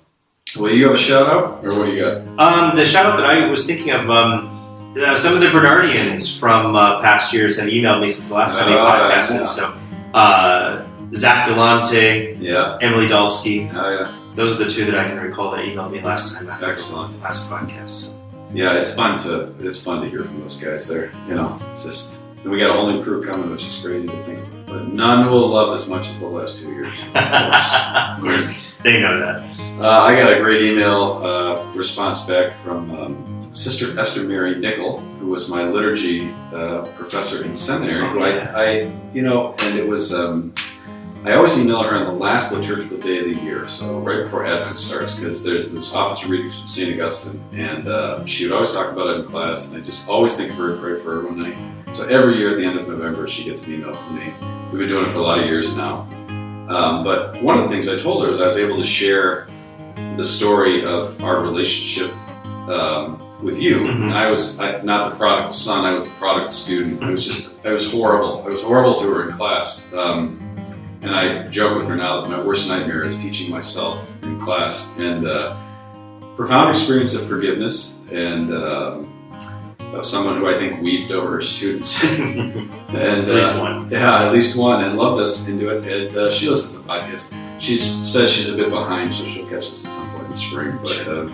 [0.58, 2.18] Well, you have a shout out, or what do you got?
[2.38, 4.50] Um, the shout out that I was thinking of, um,
[4.98, 8.58] uh, some of the Bernardians from uh, past years have emailed me since the last
[8.60, 9.38] time we Ah, podcasted.
[9.38, 9.44] yeah.
[9.44, 9.74] So,
[10.14, 15.20] uh, Zach Galante, Yeah, Emily Dalsky, oh yeah, those are the two that I can
[15.20, 17.14] recall that emailed me last time after Excellent.
[17.14, 17.90] the last podcast.
[17.90, 18.16] So.
[18.54, 18.74] yeah.
[18.80, 21.12] It's fun to it's fun to hear from those guys there.
[21.28, 24.08] You know, it's just and we got a whole new crew coming, which is crazy
[24.08, 24.44] to think.
[24.66, 26.88] But none will love as much as the last two years.
[27.16, 29.44] of course, they know that.
[29.84, 35.00] Uh, I got a great email uh, response back from um, Sister Esther Mary Nickel,
[35.00, 38.02] who was my liturgy uh, professor in seminary.
[38.02, 40.14] Oh, who I, I, you know, and it was.
[40.14, 40.54] Um,
[41.24, 44.46] I always email her on the last liturgical day of the year, so right before
[44.46, 46.94] Advent starts, because there's this office reading from St.
[46.94, 50.36] Augustine, and uh, she would always talk about it in class, and I just always
[50.36, 51.56] think of her and pray for her one night.
[51.96, 54.34] So every year at the end of November, she gets an email from me.
[54.70, 56.02] We've been doing it for a lot of years now.
[56.68, 59.48] Um, but one of the things I told her is I was able to share
[60.18, 62.12] the story of our relationship
[62.68, 63.76] um, with you.
[63.82, 64.04] Mhm.
[64.04, 67.04] And I was I, not the prodigal son; I was the prodigal student.
[67.04, 68.44] I was just I was horrible.
[68.46, 69.92] I was horrible to her in class.
[69.94, 70.40] Um,
[71.02, 74.90] and I joke with her now that my worst nightmare is teaching myself in class.
[74.98, 75.56] And uh,
[76.38, 79.10] profound experience of forgiveness and um,
[79.94, 82.02] of someone who I think weaved over her students.
[82.20, 83.90] and At least uh, one.
[83.92, 85.86] yeah, at least one, and loved us into it.
[85.86, 87.34] And uh, she listens to the podcast.
[87.62, 90.38] She says she's a bit behind, so she'll catch this at some point in the
[90.38, 90.80] spring.
[90.82, 91.30] But uh,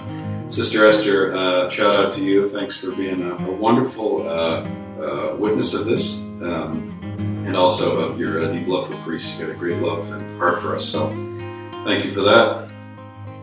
[0.50, 2.50] Sister Esther, uh, shout out to you.
[2.50, 4.64] Thanks for being a, a wonderful uh,
[5.00, 6.97] uh, witness of this, um,
[7.45, 9.38] and also of your uh, deep love for priests.
[9.38, 10.84] You got a great love and heart for us.
[10.86, 11.08] So,
[11.86, 12.70] thank you for that.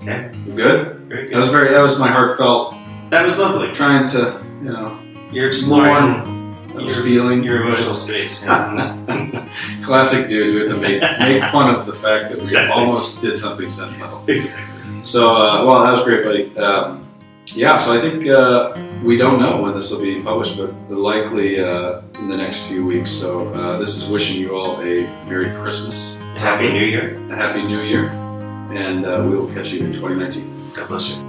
[0.03, 0.31] Okay.
[0.57, 0.99] Good.
[1.09, 1.69] Very That was very.
[1.73, 2.75] That was my heartfelt
[3.11, 3.73] That was lovely.
[3.73, 4.99] trying to, you know,
[5.31, 6.45] You're exploring
[6.75, 8.45] was your, feeling your emotional space.
[8.45, 9.49] Yeah.
[9.83, 10.53] Classic dudes.
[10.55, 12.73] We have to make make fun of the fact that we Exactly.
[12.75, 14.25] almost did something sentimental.
[14.27, 14.76] exactly.
[15.07, 16.57] So, uh, well, that was great, buddy.
[16.59, 17.09] Um,
[17.55, 21.61] yeah, so I think uh, we don't know when this will be published, but likely
[21.61, 23.13] uh, in the next few weeks.
[23.13, 27.15] So, uh, this is wishing you all a Merry Christmas, Happy New Year.
[27.31, 28.09] a Happy New Year,
[28.75, 30.73] and uh, we will catch you in 2019.
[30.75, 31.26] God bless you.